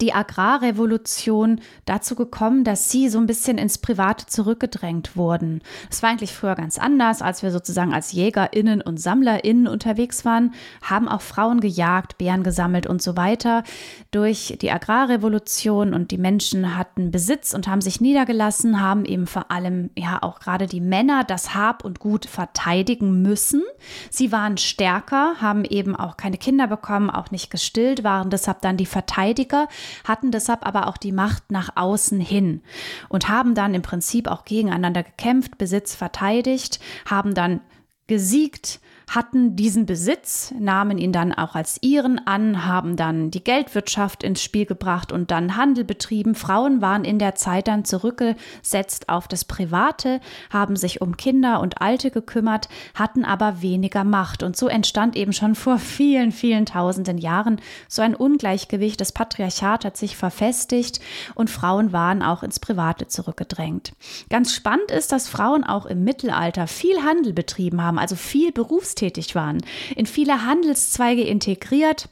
die 0.00 0.12
Agrarrevolution 0.12 1.60
dazu 1.84 2.14
gekommen, 2.14 2.64
dass 2.64 2.90
sie 2.90 3.08
so 3.08 3.18
ein 3.18 3.26
bisschen 3.26 3.58
ins 3.58 3.78
Private 3.78 4.26
zurückgedrängt 4.26 5.16
wurden. 5.16 5.60
Das 5.88 6.02
war 6.02 6.10
eigentlich 6.10 6.32
früher 6.32 6.54
ganz 6.54 6.78
anders, 6.78 7.22
als 7.22 7.42
wir 7.42 7.50
sozusagen 7.50 7.92
als 7.92 8.12
JägerInnen 8.12 8.80
und 8.80 9.00
SammlerInnen 9.00 9.68
unterwegs 9.68 10.24
waren, 10.24 10.54
haben 10.82 11.08
auch 11.08 11.20
Frauen 11.20 11.60
gejagt, 11.60 12.18
Bären 12.18 12.42
gesammelt 12.42 12.86
und 12.86 13.02
so 13.02 13.16
weiter. 13.16 13.62
Durch 14.10 14.56
die 14.60 14.70
Agrarrevolution 14.70 15.94
und 15.94 16.10
die 16.10 16.18
Menschen 16.18 16.76
hatten 16.76 17.10
Besitz 17.10 17.54
und 17.54 17.68
haben 17.68 17.80
sich 17.80 18.00
niedergelassen, 18.00 18.80
haben 18.80 19.04
eben 19.04 19.26
vor 19.26 19.50
allem 19.50 19.90
ja 19.96 20.22
auch 20.22 20.40
gerade 20.40 20.66
die 20.66 20.80
Männer 20.80 21.24
das 21.24 21.54
Hab 21.54 21.84
und 21.84 22.00
Gut 22.00 22.26
verteidigen 22.26 23.22
müssen. 23.22 23.62
Sie 24.10 24.32
waren 24.32 24.56
stärker, 24.56 25.34
haben 25.40 25.64
eben 25.64 25.94
auch 25.94 26.16
keine 26.16 26.38
Kinder 26.38 26.66
bekommen, 26.66 27.10
auch 27.10 27.30
nicht 27.30 27.50
gestillt, 27.50 28.02
waren 28.02 28.30
deshalb 28.30 28.62
dann 28.62 28.76
die 28.76 28.86
Verteidiger 28.86 29.68
hatten 30.04 30.30
deshalb 30.30 30.66
aber 30.66 30.86
auch 30.86 30.96
die 30.96 31.12
Macht 31.12 31.50
nach 31.50 31.76
außen 31.76 32.20
hin 32.20 32.62
und 33.08 33.28
haben 33.28 33.54
dann 33.54 33.74
im 33.74 33.82
Prinzip 33.82 34.28
auch 34.28 34.44
gegeneinander 34.44 35.02
gekämpft, 35.02 35.58
Besitz 35.58 35.94
verteidigt, 35.94 36.80
haben 37.06 37.34
dann 37.34 37.60
gesiegt, 38.06 38.80
hatten 39.08 39.56
diesen 39.56 39.86
Besitz, 39.86 40.52
nahmen 40.58 40.98
ihn 40.98 41.12
dann 41.12 41.32
auch 41.32 41.54
als 41.54 41.78
ihren 41.82 42.26
an, 42.26 42.64
haben 42.64 42.96
dann 42.96 43.30
die 43.30 43.44
Geldwirtschaft 43.44 44.22
ins 44.22 44.42
Spiel 44.42 44.66
gebracht 44.66 45.12
und 45.12 45.30
dann 45.30 45.56
Handel 45.56 45.84
betrieben. 45.84 46.34
Frauen 46.34 46.80
waren 46.80 47.04
in 47.04 47.18
der 47.18 47.34
Zeit 47.34 47.68
dann 47.68 47.84
zurückgesetzt 47.84 49.08
auf 49.08 49.28
das 49.28 49.44
Private, 49.44 50.20
haben 50.50 50.76
sich 50.76 51.00
um 51.00 51.16
Kinder 51.16 51.60
und 51.60 51.80
Alte 51.80 52.10
gekümmert, 52.10 52.68
hatten 52.94 53.24
aber 53.24 53.62
weniger 53.62 54.04
Macht. 54.04 54.42
Und 54.42 54.56
so 54.56 54.68
entstand 54.68 55.16
eben 55.16 55.32
schon 55.32 55.54
vor 55.54 55.78
vielen, 55.78 56.32
vielen 56.32 56.66
tausenden 56.66 57.18
Jahren 57.18 57.60
so 57.88 58.02
ein 58.02 58.14
Ungleichgewicht. 58.14 59.00
Das 59.00 59.12
Patriarchat 59.12 59.84
hat 59.84 59.96
sich 59.96 60.16
verfestigt 60.16 61.00
und 61.34 61.50
Frauen 61.50 61.92
waren 61.92 62.22
auch 62.22 62.42
ins 62.42 62.58
Private 62.58 63.06
zurückgedrängt. 63.08 63.92
Ganz 64.30 64.54
spannend 64.54 64.90
ist, 64.90 65.12
dass 65.12 65.28
Frauen 65.28 65.64
auch 65.64 65.86
im 65.86 66.04
Mittelalter 66.04 66.66
viel 66.66 67.02
Handel 67.02 67.32
betrieben 67.32 67.82
haben, 67.82 67.98
also 67.98 68.16
viel 68.16 68.52
Berufs 68.52 68.93
berufstätig 68.94 69.34
waren, 69.34 69.62
in 69.96 70.06
viele 70.06 70.44
Handelszweige 70.44 71.22
integriert. 71.22 72.08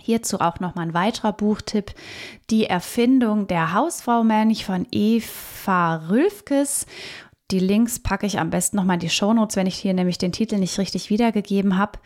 Hierzu 0.00 0.40
auch 0.40 0.60
nochmal 0.60 0.86
ein 0.86 0.94
weiterer 0.94 1.32
Buchtipp. 1.32 1.92
Die 2.50 2.66
Erfindung 2.66 3.48
der 3.48 3.72
Hausfrau 3.72 4.22
Mönch 4.22 4.64
von 4.64 4.86
Eva 4.92 5.96
Rülfkes. 6.08 6.86
Die 7.50 7.60
Links 7.60 7.98
packe 7.98 8.26
ich 8.26 8.38
am 8.38 8.50
besten 8.50 8.76
nochmal 8.76 8.94
in 8.94 9.00
die 9.00 9.08
Shownotes, 9.08 9.56
wenn 9.56 9.66
ich 9.66 9.76
hier 9.76 9.94
nämlich 9.94 10.18
den 10.18 10.32
Titel 10.32 10.56
nicht 10.56 10.78
richtig 10.78 11.08
wiedergegeben 11.08 11.78
habe. 11.78 11.98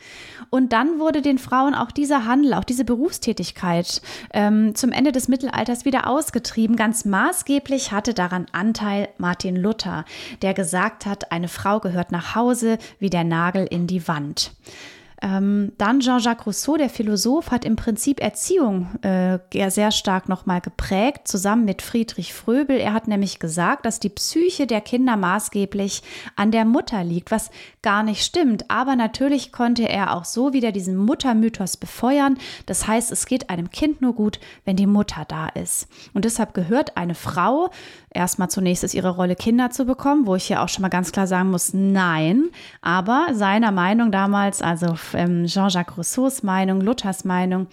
Und 0.51 0.73
dann 0.73 1.01
wurde 1.01 1.21
den 1.21 1.39
Frauen 1.39 1.75
auch 1.75 1.91
dieser 1.91 2.27
Handel, 2.27 2.55
auch 2.55 2.63
diese 2.63 2.85
Berufstätigkeit 2.85 4.03
ähm, 4.33 4.77
zum 4.77 4.93
Ende 4.93 5.11
des 5.11 5.27
Mittelalters 5.27 5.85
wieder 5.85 6.07
ausgetrieben. 6.07 6.77
Ganz 6.77 7.05
maßgeblich 7.05 7.91
hatte 7.91 8.15
daran 8.15 8.47
Anteil 8.53 9.09
Martin 9.19 9.57
Luther, 9.57 10.05
der 10.43 10.55
gesagt 10.55 11.07
hat, 11.07 11.33
eine 11.33 11.49
Frau 11.49 11.81
gehört 11.81 12.13
nach 12.13 12.37
Hause 12.37 12.79
wie 13.01 13.11
der 13.11 13.25
Nagel 13.25 13.67
in 13.69 13.89
die 13.89 14.07
Wand. 14.07 14.53
Ähm, 15.23 15.73
dann 15.79 16.01
Jean-Jacques 16.01 16.47
Rousseau, 16.47 16.77
der 16.77 16.91
Philosoph, 16.91 17.53
hat 17.53 17.65
im 17.65 17.77
Prinzip 17.77 18.21
Erziehung 18.21 18.89
äh, 19.03 19.39
sehr 19.71 19.93
stark 19.93 20.29
nochmal 20.29 20.61
geprägt, 20.61 21.29
zusammen 21.29 21.65
mit 21.65 21.81
Friedrich 21.81 22.35
Fröbel. 22.35 22.77
Er 22.77 22.93
hat 22.93 23.07
nämlich 23.07 23.39
gesagt, 23.39 23.87
dass 23.87 24.01
die 24.01 24.09
Psyche 24.09 24.67
der 24.67 24.81
Kinder 24.81 25.17
maßgeblich 25.17 26.03
an 26.35 26.51
der 26.51 26.65
Mutter 26.65 27.05
liegt, 27.05 27.31
was 27.31 27.51
gar 27.83 28.03
nicht 28.03 28.25
stimmt. 28.25 28.69
Aber 28.69 28.97
natürlich 28.97 29.53
konnte 29.53 29.89
er 29.89 30.17
auch 30.17 30.25
so 30.25 30.53
wieder 30.53 30.73
diesen 30.73 30.97
Muttermythos 30.97 31.77
befeuern. 31.77 32.37
Das 32.67 32.89
heißt, 32.89 33.13
es 33.13 33.27
geht 33.27 33.49
einem 33.49 33.71
Kind 33.71 34.03
nur 34.03 34.15
gut, 34.15 34.41
wenn 34.65 34.75
die 34.75 34.87
Mutter 34.87 35.25
da 35.29 35.47
ist. 35.49 35.87
Und 36.15 36.25
deshalb 36.25 36.53
gehört 36.53 36.97
eine 36.97 37.15
Frau 37.15 37.71
erstmal 38.15 38.51
zunächst 38.51 38.85
ist 38.85 38.95
ihre 38.95 39.11
Rolle 39.11 39.37
Kinder 39.37 39.71
zu 39.71 39.85
bekommen, 39.85 40.27
wo 40.27 40.35
ich 40.35 40.49
ja 40.49 40.63
auch 40.63 40.69
schon 40.69 40.83
mal 40.83 40.89
ganz 40.89 41.13
klar 41.13 41.27
sagen 41.27 41.51
muss, 41.51 41.73
nein. 41.75 42.51
Aber 42.81 43.29
seiner 43.33 43.73
Meinung 43.73 44.13
damals, 44.13 44.63
also 44.63 44.97
ähm, 45.15 45.47
Jean-Jacques 45.47 45.97
Rousseaus 45.97 46.43
Meinung, 46.43 46.81
Luthers 46.81 47.25
Meinung, 47.25 47.67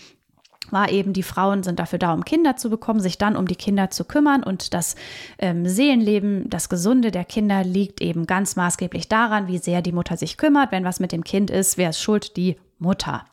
war 0.72 0.92
eben, 0.92 1.14
die 1.14 1.24
Frauen 1.24 1.64
sind 1.64 1.80
dafür 1.80 2.00
da, 2.00 2.14
um 2.14 2.24
Kinder 2.24 2.56
zu 2.56 2.70
bekommen, 2.70 3.00
sich 3.00 3.18
dann 3.18 3.36
um 3.36 3.48
die 3.48 3.56
Kinder 3.56 3.90
zu 3.90 4.06
kümmern 4.06 4.44
und 4.44 4.74
das 4.74 4.96
ähm, 5.40 5.68
Seelenleben, 5.68 6.50
das 6.50 6.70
Gesunde 6.70 7.12
der 7.12 7.26
Kinder 7.26 7.64
liegt 7.64 8.02
eben 8.02 8.28
ganz 8.28 8.56
maßgeblich 8.56 9.08
daran, 9.08 9.48
wie 9.48 9.58
sehr 9.58 9.82
die 9.82 9.92
Mutter 9.92 10.18
sich 10.18 10.38
kümmert. 10.38 10.72
Wenn 10.72 10.86
was 10.86 11.00
mit 11.00 11.12
dem 11.12 11.24
Kind 11.24 11.50
ist, 11.50 11.78
wer 11.78 11.90
ist 11.90 12.02
schuld? 12.02 12.38
Die 12.38 12.58
Mutter. 12.78 13.26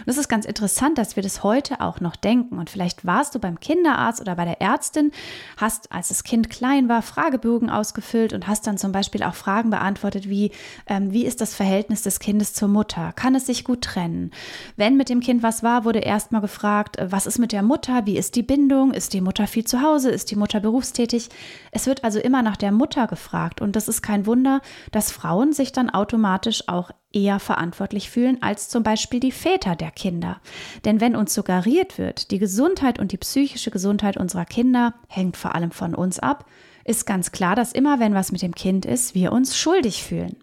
Und 0.00 0.08
es 0.08 0.16
ist 0.16 0.28
ganz 0.28 0.46
interessant, 0.46 0.96
dass 0.96 1.16
wir 1.16 1.22
das 1.22 1.42
heute 1.42 1.80
auch 1.80 2.00
noch 2.00 2.16
denken. 2.16 2.58
Und 2.58 2.70
vielleicht 2.70 3.04
warst 3.04 3.34
du 3.34 3.38
beim 3.38 3.60
Kinderarzt 3.60 4.20
oder 4.20 4.34
bei 4.34 4.44
der 4.44 4.60
Ärztin, 4.60 5.12
hast, 5.58 5.92
als 5.92 6.08
das 6.08 6.24
Kind 6.24 6.48
klein 6.48 6.88
war, 6.88 7.02
Fragebögen 7.02 7.68
ausgefüllt 7.68 8.32
und 8.32 8.46
hast 8.46 8.66
dann 8.66 8.78
zum 8.78 8.92
Beispiel 8.92 9.22
auch 9.22 9.34
Fragen 9.34 9.70
beantwortet, 9.70 10.28
wie, 10.28 10.52
ähm, 10.86 11.12
wie 11.12 11.26
ist 11.26 11.40
das 11.40 11.54
Verhältnis 11.54 12.02
des 12.02 12.20
Kindes 12.20 12.54
zur 12.54 12.68
Mutter? 12.68 13.12
Kann 13.14 13.34
es 13.34 13.46
sich 13.46 13.64
gut 13.64 13.82
trennen? 13.82 14.30
Wenn 14.76 14.96
mit 14.96 15.08
dem 15.08 15.20
Kind 15.20 15.42
was 15.42 15.62
war, 15.62 15.84
wurde 15.84 16.00
erstmal 16.00 16.40
gefragt, 16.40 16.98
äh, 16.98 17.12
was 17.12 17.26
ist 17.26 17.38
mit 17.38 17.52
der 17.52 17.62
Mutter? 17.62 18.06
Wie 18.06 18.16
ist 18.16 18.36
die 18.36 18.42
Bindung? 18.42 18.92
Ist 18.92 19.12
die 19.12 19.20
Mutter 19.20 19.46
viel 19.46 19.64
zu 19.64 19.82
Hause? 19.82 20.10
Ist 20.10 20.30
die 20.30 20.36
Mutter 20.36 20.60
berufstätig? 20.60 21.28
Es 21.70 21.86
wird 21.86 22.04
also 22.04 22.18
immer 22.18 22.42
nach 22.42 22.56
der 22.56 22.72
Mutter 22.72 23.06
gefragt. 23.06 23.60
Und 23.60 23.76
das 23.76 23.88
ist 23.88 24.02
kein 24.02 24.26
Wunder, 24.26 24.60
dass 24.92 25.12
Frauen 25.12 25.52
sich 25.52 25.72
dann 25.72 25.90
automatisch 25.90 26.68
auch 26.68 26.90
eher 27.12 27.40
verantwortlich 27.40 28.08
fühlen 28.08 28.38
als 28.40 28.68
zum 28.68 28.84
Beispiel 28.84 29.18
die 29.18 29.32
Väter 29.32 29.49
der 29.58 29.90
Kinder. 29.90 30.40
Denn 30.84 31.00
wenn 31.00 31.16
uns 31.16 31.34
suggeriert 31.34 31.98
wird, 31.98 32.30
die 32.30 32.38
Gesundheit 32.38 32.98
und 32.98 33.12
die 33.12 33.18
psychische 33.18 33.70
Gesundheit 33.70 34.16
unserer 34.16 34.44
Kinder 34.44 34.94
hängt 35.08 35.36
vor 35.36 35.54
allem 35.54 35.70
von 35.70 35.94
uns 35.94 36.18
ab, 36.18 36.46
ist 36.84 37.06
ganz 37.06 37.32
klar, 37.32 37.56
dass 37.56 37.72
immer 37.72 38.00
wenn 38.00 38.14
was 38.14 38.32
mit 38.32 38.42
dem 38.42 38.54
Kind 38.54 38.86
ist, 38.86 39.14
wir 39.14 39.32
uns 39.32 39.56
schuldig 39.56 40.02
fühlen. 40.02 40.36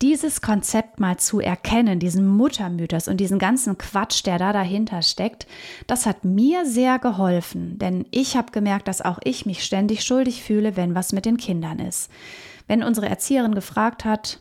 Dieses 0.00 0.40
Konzept 0.42 1.00
mal 1.00 1.16
zu 1.16 1.40
erkennen, 1.40 1.98
diesen 1.98 2.24
Muttermythos 2.24 3.08
und 3.08 3.16
diesen 3.16 3.40
ganzen 3.40 3.78
Quatsch, 3.78 4.24
der 4.24 4.38
da 4.38 4.52
dahinter 4.52 5.02
steckt, 5.02 5.48
das 5.88 6.06
hat 6.06 6.24
mir 6.24 6.64
sehr 6.66 7.00
geholfen, 7.00 7.78
denn 7.78 8.06
ich 8.12 8.36
habe 8.36 8.52
gemerkt, 8.52 8.86
dass 8.86 9.02
auch 9.02 9.18
ich 9.24 9.44
mich 9.44 9.64
ständig 9.64 10.04
schuldig 10.04 10.44
fühle, 10.44 10.76
wenn 10.76 10.94
was 10.94 11.12
mit 11.12 11.24
den 11.24 11.36
Kindern 11.36 11.80
ist. 11.80 12.10
Wenn 12.68 12.84
unsere 12.84 13.08
Erzieherin 13.08 13.56
gefragt 13.56 14.04
hat, 14.04 14.38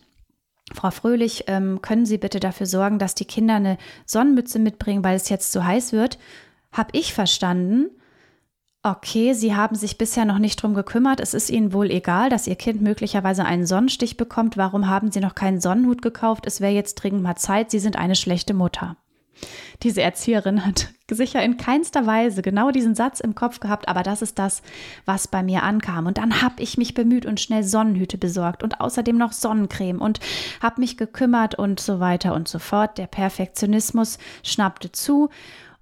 Frau 0.74 0.92
Fröhlich, 0.92 1.46
ähm, 1.48 1.82
können 1.82 2.06
Sie 2.06 2.18
bitte 2.18 2.40
dafür 2.40 2.66
sorgen, 2.66 3.00
dass 3.00 3.16
die 3.16 3.26
Kinder 3.26 3.56
eine 3.56 3.78
Sonnenmütze 4.06 4.60
mitbringen, 4.60 5.04
weil 5.04 5.16
es 5.16 5.30
jetzt 5.30 5.52
zu 5.52 5.66
heiß 5.66 5.94
wird? 5.94 6.18
Habe 6.72 6.90
ich 6.94 7.14
verstanden. 7.14 7.90
Okay, 8.84 9.34
Sie 9.34 9.56
haben 9.56 9.76
sich 9.76 9.98
bisher 9.98 10.26
noch 10.26 10.40
nicht 10.40 10.62
drum 10.62 10.74
gekümmert. 10.74 11.20
Es 11.20 11.34
ist 11.34 11.50
Ihnen 11.50 11.74
wohl 11.74 11.90
egal, 11.90 12.30
dass 12.30 12.48
Ihr 12.48 12.56
Kind 12.56 12.82
möglicherweise 12.82 13.44
einen 13.44 13.66
Sonnenstich 13.66 14.18
bekommt. 14.18 14.56
Warum 14.56 14.88
haben 14.88 15.12
Sie 15.12 15.20
noch 15.20 15.36
keinen 15.36 15.60
Sonnenhut 15.60 16.02
gekauft? 16.02 16.46
Es 16.46 16.62
wäre 16.62 16.74
jetzt 16.74 16.96
dringend 16.96 17.24
mal 17.24 17.36
Zeit. 17.36 17.72
Sie 17.72 17.80
sind 17.80 17.98
eine 17.98 18.16
schlechte 18.16 18.54
Mutter. 18.54 18.96
Diese 19.84 20.02
Erzieherin 20.02 20.66
hat 20.66 20.90
sicher 21.10 21.42
in 21.44 21.58
keinster 21.58 22.06
Weise 22.06 22.42
genau 22.42 22.72
diesen 22.72 22.96
Satz 22.96 23.20
im 23.20 23.36
Kopf 23.36 23.60
gehabt, 23.60 23.88
aber 23.88 24.04
das 24.04 24.22
ist 24.22 24.40
das, 24.40 24.62
was 25.06 25.28
bei 25.28 25.44
mir 25.44 25.64
ankam. 25.64 26.08
Und 26.08 26.18
dann 26.18 26.42
habe 26.42 26.62
ich 26.62 26.78
mich 26.78 26.94
bemüht 26.94 27.26
und 27.26 27.40
schnell 27.40 27.64
Sonnenhüte 27.64 28.18
besorgt 28.18 28.64
und 28.64 28.82
außerdem 28.82 29.18
noch 29.18 29.34
Sonnencreme 29.34 30.02
und 30.02 30.20
habe 30.62 30.82
mich 30.82 30.98
gekümmert 30.98 31.56
und 31.56 31.80
so 31.80 32.00
weiter 32.00 32.34
und 32.34 32.48
so 32.48 32.60
fort. 32.60 32.98
Der 32.98 33.08
Perfektionismus 33.08 34.18
schnappte 34.44 34.92
zu 34.92 35.30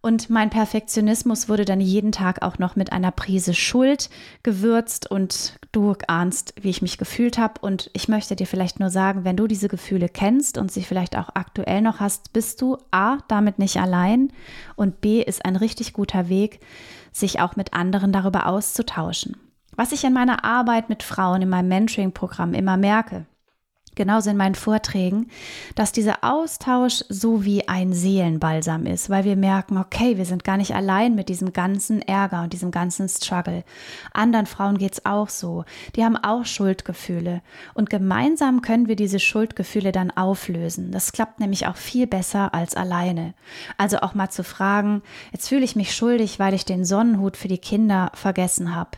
und 0.05 0.29
mein 0.29 0.51
Perfektionismus 0.51 1.49
wurde 1.49 1.65
dann 1.65 1.81
jeden 1.81 2.11
Tag 2.11 2.43
auch 2.43 2.59
noch 2.59 2.75
mit 2.75 2.91
einer 2.91 3.09
Prise 3.09 3.55
Schuld 3.55 4.11
gewürzt 4.43 5.09
und 5.09 5.57
du 5.71 5.95
ahnst, 6.07 6.53
wie 6.61 6.69
ich 6.69 6.83
mich 6.83 6.99
gefühlt 6.99 7.39
habe. 7.39 7.55
Und 7.61 7.89
ich 7.93 8.07
möchte 8.07 8.35
dir 8.35 8.45
vielleicht 8.45 8.79
nur 8.79 8.91
sagen, 8.91 9.23
wenn 9.23 9.35
du 9.35 9.47
diese 9.47 9.67
Gefühle 9.67 10.07
kennst 10.07 10.59
und 10.59 10.71
sie 10.71 10.83
vielleicht 10.83 11.17
auch 11.17 11.29
aktuell 11.33 11.81
noch 11.81 12.01
hast, 12.01 12.33
bist 12.33 12.61
du 12.61 12.77
A, 12.91 13.17
damit 13.27 13.57
nicht 13.57 13.77
allein 13.77 14.31
und 14.75 15.01
B, 15.01 15.23
ist 15.23 15.43
ein 15.43 15.55
richtig 15.55 15.93
guter 15.93 16.29
Weg, 16.29 16.59
sich 17.11 17.39
auch 17.39 17.55
mit 17.55 17.73
anderen 17.73 18.11
darüber 18.11 18.45
auszutauschen. 18.45 19.37
Was 19.75 19.91
ich 19.91 20.03
in 20.03 20.13
meiner 20.13 20.45
Arbeit 20.45 20.87
mit 20.87 21.01
Frauen 21.01 21.41
in 21.41 21.49
meinem 21.49 21.69
Mentoring-Programm 21.69 22.53
immer 22.53 22.77
merke, 22.77 23.25
genauso 23.95 24.29
in 24.29 24.37
meinen 24.37 24.55
Vorträgen, 24.55 25.29
dass 25.75 25.91
dieser 25.91 26.23
Austausch 26.23 27.03
so 27.09 27.43
wie 27.43 27.67
ein 27.67 27.93
Seelenbalsam 27.93 28.85
ist, 28.85 29.09
weil 29.09 29.23
wir 29.23 29.35
merken, 29.35 29.77
okay, 29.77 30.17
wir 30.17 30.25
sind 30.25 30.43
gar 30.43 30.57
nicht 30.57 30.75
allein 30.75 31.15
mit 31.15 31.29
diesem 31.29 31.53
ganzen 31.53 32.01
Ärger 32.01 32.43
und 32.43 32.53
diesem 32.53 32.71
ganzen 32.71 33.09
Struggle. 33.09 33.63
Anderen 34.13 34.45
Frauen 34.45 34.77
geht 34.77 34.93
es 34.93 35.05
auch 35.05 35.29
so. 35.29 35.65
Die 35.95 36.03
haben 36.03 36.17
auch 36.17 36.45
Schuldgefühle. 36.45 37.41
Und 37.73 37.89
gemeinsam 37.89 38.61
können 38.61 38.87
wir 38.87 38.95
diese 38.95 39.19
Schuldgefühle 39.19 39.91
dann 39.91 40.11
auflösen. 40.11 40.91
Das 40.91 41.11
klappt 41.11 41.39
nämlich 41.39 41.67
auch 41.67 41.77
viel 41.77 42.07
besser 42.07 42.53
als 42.53 42.75
alleine. 42.75 43.33
Also 43.77 43.99
auch 43.99 44.13
mal 44.13 44.29
zu 44.29 44.43
fragen, 44.43 45.01
jetzt 45.31 45.49
fühle 45.49 45.63
ich 45.63 45.75
mich 45.75 45.95
schuldig, 45.95 46.39
weil 46.39 46.53
ich 46.53 46.65
den 46.65 46.85
Sonnenhut 46.85 47.37
für 47.37 47.47
die 47.47 47.57
Kinder 47.57 48.11
vergessen 48.13 48.75
habe. 48.75 48.91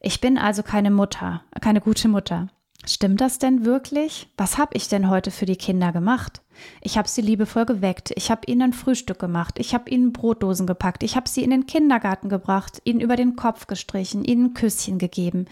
Ich 0.00 0.20
bin 0.20 0.38
also 0.38 0.62
keine 0.62 0.90
Mutter, 0.90 1.42
keine 1.60 1.80
gute 1.80 2.08
Mutter. 2.08 2.48
Stimmt 2.88 3.20
das 3.20 3.38
denn 3.38 3.64
wirklich? 3.64 4.28
Was 4.36 4.58
habe 4.58 4.76
ich 4.76 4.88
denn 4.88 5.10
heute 5.10 5.30
für 5.30 5.46
die 5.46 5.56
Kinder 5.56 5.92
gemacht? 5.92 6.40
Ich 6.80 6.96
habe 6.98 7.08
sie 7.08 7.20
liebevoll 7.20 7.66
geweckt, 7.66 8.12
ich 8.16 8.30
habe 8.30 8.42
ihnen 8.46 8.62
ein 8.62 8.72
Frühstück 8.72 9.18
gemacht, 9.18 9.58
ich 9.58 9.74
habe 9.74 9.90
ihnen 9.90 10.12
Brotdosen 10.12 10.66
gepackt, 10.66 11.02
ich 11.02 11.16
habe 11.16 11.28
sie 11.28 11.42
in 11.42 11.50
den 11.50 11.66
Kindergarten 11.66 12.28
gebracht, 12.28 12.80
ihnen 12.84 13.00
über 13.00 13.16
den 13.16 13.36
Kopf 13.36 13.66
gestrichen, 13.66 14.24
ihnen 14.24 14.54
Küsschen 14.54 14.98
gegeben. 14.98 15.46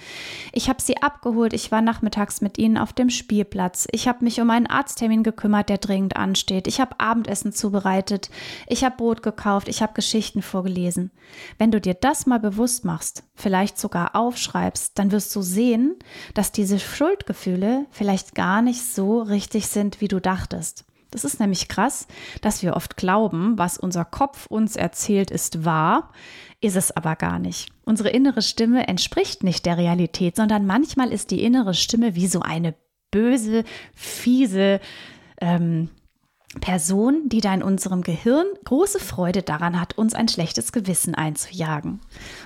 Ich 0.52 0.68
habe 0.68 0.80
sie 0.80 1.02
abgeholt, 1.02 1.52
ich 1.52 1.72
war 1.72 1.80
nachmittags 1.80 2.40
mit 2.40 2.58
ihnen 2.58 2.78
auf 2.78 2.92
dem 2.92 3.10
Spielplatz, 3.10 3.86
ich 3.90 4.08
habe 4.08 4.24
mich 4.24 4.40
um 4.40 4.50
einen 4.50 4.66
Arzttermin 4.66 5.22
gekümmert, 5.22 5.68
der 5.68 5.78
dringend 5.78 6.16
ansteht, 6.16 6.66
ich 6.66 6.80
habe 6.80 7.00
Abendessen 7.00 7.52
zubereitet, 7.52 8.30
ich 8.66 8.84
habe 8.84 8.96
Brot 8.96 9.22
gekauft, 9.22 9.68
ich 9.68 9.82
habe 9.82 9.94
Geschichten 9.94 10.42
vorgelesen. 10.42 11.10
Wenn 11.58 11.70
du 11.70 11.80
dir 11.80 11.94
das 11.94 12.26
mal 12.26 12.40
bewusst 12.40 12.84
machst, 12.84 13.24
vielleicht 13.34 13.78
sogar 13.78 14.14
aufschreibst, 14.14 14.98
dann 14.98 15.10
wirst 15.10 15.34
du 15.34 15.42
sehen, 15.42 15.96
dass 16.34 16.52
diese 16.52 16.78
Schuldgefühle 16.78 17.86
vielleicht 17.90 18.34
gar 18.34 18.62
nicht 18.62 18.82
so 18.82 19.22
richtig 19.22 19.66
sind, 19.66 20.00
wie 20.00 20.08
du 20.08 20.20
dachtest. 20.20 20.84
Das 21.14 21.24
ist 21.24 21.38
nämlich 21.38 21.68
krass, 21.68 22.09
dass 22.40 22.64
wir 22.64 22.74
oft 22.74 22.96
glauben, 22.96 23.57
was 23.57 23.79
unser 23.79 24.05
Kopf 24.05 24.46
uns 24.46 24.74
erzählt, 24.74 25.31
ist 25.31 25.64
wahr, 25.64 26.11
ist 26.61 26.74
es 26.74 26.90
aber 26.96 27.14
gar 27.14 27.38
nicht. 27.38 27.70
Unsere 27.85 28.09
innere 28.09 28.42
Stimme 28.42 28.88
entspricht 28.88 29.44
nicht 29.44 29.64
der 29.64 29.79
Realität, 29.79 30.35
sondern 30.35 30.66
manchmal 30.66 31.12
ist 31.12 31.31
die 31.31 31.44
innere 31.44 31.72
Stimme 31.72 32.16
wie 32.16 32.27
so 32.27 32.40
eine 32.40 32.74
böse, 33.12 33.62
fiese, 33.94 34.81
ähm, 35.40 35.88
Person, 36.60 37.28
die 37.28 37.40
da 37.40 37.52
in 37.52 37.62
unserem 37.62 38.02
Gehirn 38.02 38.46
große 38.64 38.98
Freude 38.98 39.42
daran 39.42 39.80
hat, 39.80 39.98
uns 39.98 40.14
ein 40.14 40.28
schlechtes 40.28 40.72
Gewissen 40.72 41.14
einzujagen. 41.14 42.00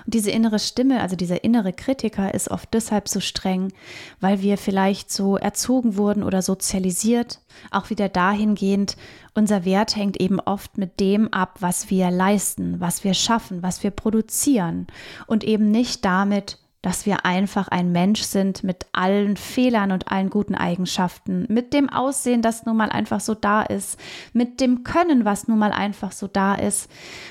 Und 0.04 0.14
diese 0.14 0.30
innere 0.30 0.58
Stimme, 0.58 1.00
also 1.00 1.16
dieser 1.16 1.44
innere 1.44 1.72
Kritiker, 1.72 2.34
ist 2.34 2.50
oft 2.50 2.72
deshalb 2.72 3.08
so 3.08 3.20
streng, 3.20 3.72
weil 4.20 4.40
wir 4.42 4.58
vielleicht 4.58 5.12
so 5.12 5.36
erzogen 5.36 5.96
wurden 5.96 6.22
oder 6.22 6.42
sozialisiert. 6.42 7.40
Auch 7.70 7.90
wieder 7.90 8.08
dahingehend, 8.08 8.96
unser 9.34 9.64
Wert 9.64 9.96
hängt 9.96 10.20
eben 10.20 10.40
oft 10.40 10.78
mit 10.78 11.00
dem 11.00 11.32
ab, 11.32 11.56
was 11.60 11.90
wir 11.90 12.10
leisten, 12.10 12.80
was 12.80 13.04
wir 13.04 13.14
schaffen, 13.14 13.62
was 13.62 13.82
wir 13.82 13.90
produzieren 13.90 14.86
und 15.26 15.44
eben 15.44 15.70
nicht 15.70 16.04
damit, 16.04 16.58
dass 16.82 17.06
wir 17.06 17.24
einfach 17.24 17.68
ein 17.68 17.90
Mensch 17.90 18.22
sind 18.22 18.62
mit 18.62 18.86
allen 18.92 19.36
Fehlern 19.36 19.90
und 19.90 20.12
allen 20.12 20.30
guten 20.30 20.54
Eigenschaften, 20.54 21.46
mit 21.48 21.72
dem 21.72 21.88
Aussehen, 21.88 22.40
das 22.42 22.66
nun 22.66 22.76
mal 22.76 22.90
einfach 22.90 23.20
so 23.20 23.34
da 23.34 23.62
ist, 23.62 23.98
mit 24.32 24.60
dem 24.60 24.84
Können, 24.84 25.24
was 25.24 25.48
nun 25.48 25.58
mal 25.58 25.72
einfach 25.72 26.12
so 26.12 26.28
da 26.28 26.54
ist 26.54 26.90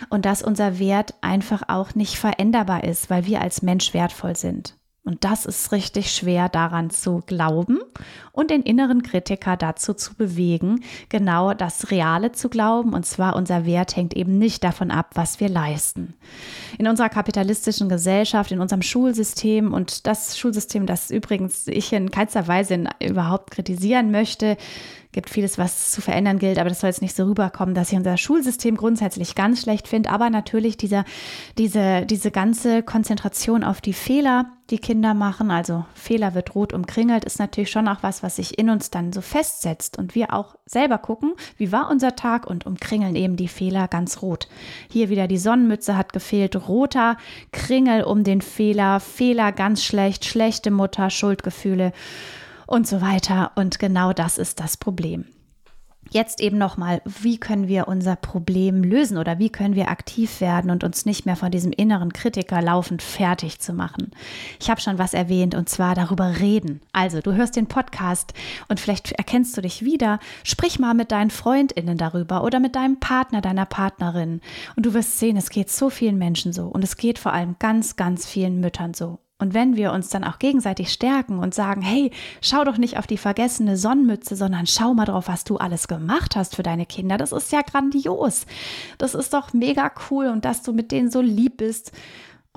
und 0.09 0.25
dass 0.25 0.43
unser 0.43 0.79
Wert 0.79 1.13
einfach 1.21 1.63
auch 1.67 1.95
nicht 1.95 2.17
veränderbar 2.17 2.83
ist, 2.83 3.09
weil 3.09 3.25
wir 3.25 3.41
als 3.41 3.61
Mensch 3.61 3.93
wertvoll 3.93 4.35
sind. 4.35 4.75
Und 5.07 5.23
das 5.23 5.45
ist 5.45 5.71
richtig 5.71 6.11
schwer 6.11 6.49
daran 6.49 6.89
zu 6.89 7.23
glauben 7.25 7.79
und 8.33 8.51
den 8.51 8.61
inneren 8.61 9.03
Kritiker 9.03 9.55
dazu 9.55 9.93
zu 9.93 10.13
bewegen, 10.15 10.83
genau 11.07 11.53
das 11.53 11.91
Reale 11.91 12.33
zu 12.33 12.49
glauben. 12.49 12.91
Und 12.91 13.05
zwar 13.05 13.37
unser 13.37 13.65
Wert 13.65 13.95
hängt 13.95 14.13
eben 14.17 14.37
nicht 14.37 14.65
davon 14.65 14.91
ab, 14.91 15.11
was 15.13 15.39
wir 15.39 15.47
leisten. 15.47 16.13
In 16.77 16.89
unserer 16.89 17.07
kapitalistischen 17.07 17.87
Gesellschaft, 17.87 18.51
in 18.51 18.59
unserem 18.59 18.81
Schulsystem 18.81 19.73
und 19.73 20.07
das 20.07 20.37
Schulsystem, 20.37 20.85
das 20.85 21.09
übrigens 21.09 21.67
ich 21.67 21.93
in 21.93 22.11
keinster 22.11 22.45
Weise 22.49 22.83
überhaupt 23.01 23.51
kritisieren 23.51 24.11
möchte, 24.11 24.57
gibt 25.17 25.31
vieles, 25.31 25.57
was 25.57 25.89
zu 25.89 25.99
verändern 25.99 26.37
gilt, 26.37 26.59
aber 26.59 26.69
das 26.69 26.79
soll 26.79 26.91
jetzt 26.91 27.01
nicht 27.01 27.15
so 27.15 27.23
rüberkommen, 27.23 27.73
dass 27.73 27.91
ich 27.91 27.97
unser 27.97 28.17
Schulsystem 28.17 28.77
grundsätzlich 28.77 29.33
ganz 29.33 29.63
schlecht 29.63 29.87
finde. 29.87 30.11
Aber 30.11 30.29
natürlich 30.29 30.77
dieser, 30.77 31.05
diese, 31.57 32.05
diese 32.05 32.29
ganze 32.29 32.83
Konzentration 32.83 33.63
auf 33.63 33.81
die 33.81 33.93
Fehler, 33.93 34.45
die 34.69 34.77
Kinder 34.77 35.15
machen, 35.15 35.49
also 35.49 35.85
Fehler 35.95 36.35
wird 36.35 36.53
rot 36.53 36.71
umkringelt, 36.71 37.25
ist 37.25 37.39
natürlich 37.39 37.71
schon 37.71 37.87
auch 37.87 38.03
was, 38.03 38.21
was 38.21 38.35
sich 38.35 38.59
in 38.59 38.69
uns 38.69 38.91
dann 38.91 39.11
so 39.11 39.21
festsetzt 39.21 39.97
und 39.97 40.13
wir 40.13 40.35
auch 40.35 40.53
selber 40.67 40.99
gucken, 40.99 41.33
wie 41.57 41.71
war 41.71 41.89
unser 41.89 42.15
Tag 42.15 42.45
und 42.45 42.67
umkringeln 42.67 43.15
eben 43.15 43.37
die 43.37 43.47
Fehler 43.47 43.87
ganz 43.87 44.21
rot. 44.21 44.47
Hier 44.87 45.09
wieder 45.09 45.27
die 45.27 45.39
Sonnenmütze 45.39 45.97
hat 45.97 46.13
gefehlt, 46.13 46.67
roter 46.67 47.17
Kringel 47.51 48.03
um 48.03 48.23
den 48.23 48.41
Fehler, 48.41 48.99
Fehler 48.99 49.51
ganz 49.51 49.83
schlecht, 49.83 50.25
schlechte 50.25 50.69
Mutter, 50.69 51.09
Schuldgefühle 51.09 51.91
und 52.67 52.87
so 52.87 53.01
weiter. 53.01 53.51
Und 53.55 53.79
genau 53.79 54.13
das 54.13 54.37
ist 54.37 54.59
das 54.59 54.77
Problem. 54.77 55.25
Jetzt 56.11 56.39
eben 56.39 56.57
nochmal, 56.57 57.01
wie 57.03 57.37
können 57.37 57.67
wir 57.67 57.87
unser 57.87 58.15
Problem 58.15 58.83
lösen 58.83 59.17
oder 59.17 59.39
wie 59.39 59.49
können 59.49 59.75
wir 59.75 59.89
aktiv 59.89 60.39
werden 60.39 60.71
und 60.71 60.83
uns 60.83 61.05
nicht 61.05 61.25
mehr 61.25 61.35
von 61.35 61.51
diesem 61.51 61.71
inneren 61.71 62.13
Kritiker 62.13 62.61
laufend 62.61 63.01
fertig 63.01 63.59
zu 63.59 63.73
machen? 63.73 64.11
Ich 64.59 64.69
habe 64.69 64.79
schon 64.79 64.99
was 64.99 65.13
erwähnt 65.13 65.55
und 65.55 65.67
zwar 65.69 65.95
darüber 65.95 66.39
reden. 66.39 66.81
Also, 66.93 67.19
du 67.19 67.33
hörst 67.33 67.55
den 67.55 67.67
Podcast 67.67 68.33
und 68.69 68.79
vielleicht 68.79 69.11
erkennst 69.13 69.57
du 69.57 69.61
dich 69.61 69.83
wieder. 69.83 70.19
Sprich 70.43 70.79
mal 70.79 70.93
mit 70.93 71.11
deinen 71.11 71.31
Freundinnen 71.31 71.97
darüber 71.97 72.43
oder 72.43 72.59
mit 72.59 72.75
deinem 72.75 72.99
Partner, 72.99 73.41
deiner 73.41 73.65
Partnerin 73.65 74.41
und 74.75 74.85
du 74.85 74.93
wirst 74.93 75.19
sehen, 75.19 75.37
es 75.37 75.49
geht 75.49 75.69
so 75.69 75.89
vielen 75.89 76.17
Menschen 76.17 76.53
so 76.53 76.67
und 76.67 76.83
es 76.83 76.97
geht 76.97 77.19
vor 77.19 77.33
allem 77.33 77.55
ganz, 77.59 77.95
ganz 77.95 78.25
vielen 78.25 78.59
Müttern 78.59 78.93
so. 78.93 79.19
Und 79.39 79.53
wenn 79.53 79.75
wir 79.75 79.91
uns 79.91 80.09
dann 80.09 80.23
auch 80.23 80.39
gegenseitig 80.39 80.91
stärken 80.91 81.37
und 81.37 81.53
sagen, 81.53 81.83
hey, 81.83 82.11
schau 82.41 82.63
doch 82.63 82.77
nicht 82.77 82.97
auf 82.97 83.05
die 83.05 83.19
vergessene 83.19 83.77
Sonnenmütze, 83.77 84.35
sondern 84.35 84.65
schau 84.65 84.95
mal 84.95 85.05
drauf, 85.05 85.27
was 85.27 85.43
du 85.43 85.57
alles 85.57 85.87
gemacht 85.87 86.35
hast 86.35 86.55
für 86.55 86.63
deine 86.63 86.87
Kinder, 86.87 87.17
das 87.17 87.31
ist 87.31 87.51
ja 87.51 87.61
grandios. 87.61 88.47
Das 88.97 89.13
ist 89.13 89.33
doch 89.33 89.53
mega 89.53 89.91
cool 90.09 90.27
und 90.27 90.43
dass 90.43 90.63
du 90.63 90.73
mit 90.73 90.91
denen 90.91 91.11
so 91.11 91.21
lieb 91.21 91.57
bist 91.57 91.91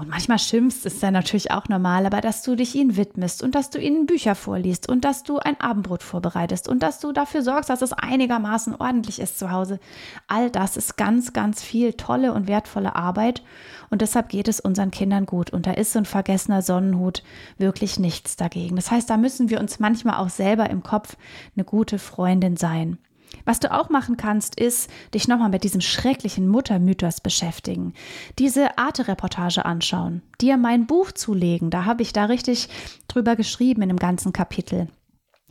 und 0.01 0.09
manchmal 0.09 0.39
schimpfst, 0.39 0.87
ist 0.87 1.03
dann 1.03 1.13
natürlich 1.13 1.51
auch 1.51 1.69
normal, 1.69 2.07
aber 2.07 2.23
dass 2.23 2.43
du 2.43 2.57
dich 2.57 2.75
ihnen 2.75 2.97
widmest 2.97 3.43
und 3.43 3.55
dass 3.55 3.69
du 3.69 3.79
ihnen 3.79 4.07
Bücher 4.07 4.35
vorliest 4.35 4.89
und 4.89 5.05
dass 5.05 5.25
du 5.25 5.39
ein 5.39 5.61
Abendbrot 5.61 6.03
vorbereitest 6.03 6.71
und 6.71 6.83
dass 6.83 7.01
du 7.01 7.13
dafür 7.13 7.43
sorgst, 7.43 7.69
dass 7.69 7.83
es 7.83 7.93
einigermaßen 7.93 8.75
ordentlich 8.77 9.21
ist 9.21 9.39
zu 9.39 9.51
Hause. 9.51 9.79
All 10.27 10.51
das 10.51 10.79
ist 10.79 10.97
ganz, 10.97 11.35
ganz 11.35 11.63
viel 11.63 11.93
tolle 11.93 12.33
und 12.33 12.49
wertvolle 12.49 12.97
Arbeit 12.97 13.43
und 13.91 14.03
deshalb 14.03 14.29
geht 14.29 14.49
es 14.49 14.61
unseren 14.61 14.91
Kindern 14.91 15.27
gut. 15.27 15.51
Und 15.51 15.67
da 15.67 15.73
ist 15.73 15.93
so 15.93 15.99
ein 15.99 16.05
vergessener 16.05 16.63
Sonnenhut 16.63 17.23
wirklich 17.59 17.99
nichts 17.99 18.37
dagegen. 18.37 18.77
Das 18.77 18.91
heißt, 18.91 19.11
da 19.11 19.17
müssen 19.17 19.51
wir 19.51 19.61
uns 19.61 19.81
manchmal 19.81 20.17
auch 20.17 20.31
selber 20.31 20.71
im 20.71 20.83
Kopf 20.83 21.17
eine 21.57 21.65
gute 21.65 21.99
Freundin 21.99 22.57
sein. 22.57 22.99
Was 23.45 23.61
du 23.61 23.73
auch 23.73 23.91
machen 23.91 24.17
kannst, 24.17 24.59
ist, 24.59 24.91
dich 25.15 25.29
nochmal 25.29 25.51
mit 25.51 25.65
diesem 25.65 25.81
schrecklichen 25.81 26.49
Muttermythos 26.49 27.21
beschäftigen. 27.21 27.95
Diese 28.39 28.77
Arte-Reportage 28.79 29.65
anschauen, 29.65 30.23
dir 30.41 30.57
mein 30.57 30.87
Buch 30.87 31.13
zulegen. 31.13 31.71
Da 31.71 31.85
habe 31.85 32.03
ich 32.03 32.13
da 32.13 32.25
richtig 32.25 32.69
drüber 33.09 33.37
geschrieben 33.37 33.83
in 33.83 33.89
dem 33.89 33.99
ganzen 33.99 34.33
Kapitel. 34.33 34.89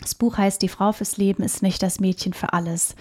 Das 0.02 0.16
Buch 0.16 0.38
heißt 0.38 0.62
Die 0.62 0.70
Frau 0.70 0.92
fürs 0.92 1.18
Leben 1.18 1.44
ist 1.44 1.62
nicht 1.62 1.84
das 1.84 2.00
Mädchen 2.00 2.34
für 2.34 2.54
alles. 2.54 2.96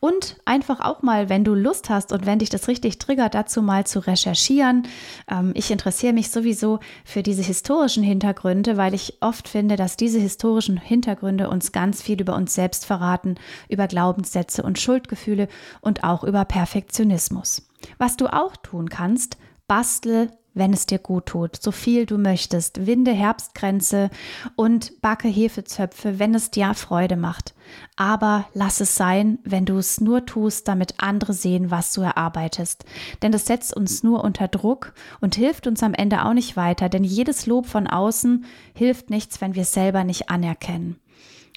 Und 0.00 0.36
einfach 0.44 0.80
auch 0.80 1.02
mal, 1.02 1.28
wenn 1.28 1.44
du 1.44 1.54
Lust 1.54 1.90
hast 1.90 2.12
und 2.12 2.26
wenn 2.26 2.40
dich 2.40 2.50
das 2.50 2.66
richtig 2.66 2.98
triggert, 2.98 3.34
dazu 3.34 3.62
mal 3.62 3.86
zu 3.86 4.00
recherchieren. 4.00 4.88
Ähm, 5.30 5.52
ich 5.54 5.70
interessiere 5.70 6.12
mich 6.12 6.30
sowieso 6.30 6.80
für 7.04 7.22
diese 7.22 7.42
historischen 7.42 8.02
Hintergründe, 8.02 8.76
weil 8.76 8.94
ich 8.94 9.18
oft 9.20 9.48
finde, 9.48 9.76
dass 9.76 9.96
diese 9.96 10.18
historischen 10.18 10.76
Hintergründe 10.76 11.48
uns 11.48 11.72
ganz 11.72 12.02
viel 12.02 12.20
über 12.20 12.34
uns 12.34 12.54
selbst 12.54 12.84
verraten, 12.84 13.36
über 13.68 13.86
Glaubenssätze 13.86 14.62
und 14.62 14.80
Schuldgefühle 14.80 15.48
und 15.80 16.02
auch 16.02 16.24
über 16.24 16.44
Perfektionismus. 16.44 17.68
Was 17.98 18.16
du 18.16 18.26
auch 18.26 18.56
tun 18.56 18.88
kannst, 18.88 19.38
bastel 19.68 20.30
wenn 20.54 20.72
es 20.72 20.86
dir 20.86 20.98
gut 20.98 21.26
tut, 21.26 21.56
so 21.60 21.70
viel 21.70 22.06
du 22.06 22.18
möchtest. 22.18 22.86
Winde 22.86 23.12
Herbstgrenze 23.12 24.10
und 24.56 25.00
backe 25.00 25.28
Hefezöpfe, 25.28 26.18
wenn 26.18 26.34
es 26.34 26.50
dir 26.50 26.74
Freude 26.74 27.16
macht. 27.16 27.54
Aber 27.96 28.46
lass 28.52 28.80
es 28.80 28.94
sein, 28.94 29.38
wenn 29.44 29.64
du 29.64 29.78
es 29.78 30.00
nur 30.00 30.26
tust, 30.26 30.68
damit 30.68 30.94
andere 30.98 31.32
sehen, 31.32 31.70
was 31.70 31.92
du 31.92 32.00
erarbeitest. 32.00 32.84
Denn 33.22 33.32
das 33.32 33.46
setzt 33.46 33.76
uns 33.76 34.02
nur 34.02 34.24
unter 34.24 34.48
Druck 34.48 34.92
und 35.20 35.34
hilft 35.34 35.66
uns 35.66 35.82
am 35.82 35.94
Ende 35.94 36.24
auch 36.24 36.34
nicht 36.34 36.56
weiter, 36.56 36.88
denn 36.88 37.04
jedes 37.04 37.46
Lob 37.46 37.66
von 37.66 37.86
außen 37.86 38.44
hilft 38.74 39.10
nichts, 39.10 39.40
wenn 39.40 39.54
wir 39.54 39.62
es 39.62 39.72
selber 39.72 40.04
nicht 40.04 40.30
anerkennen. 40.30 40.96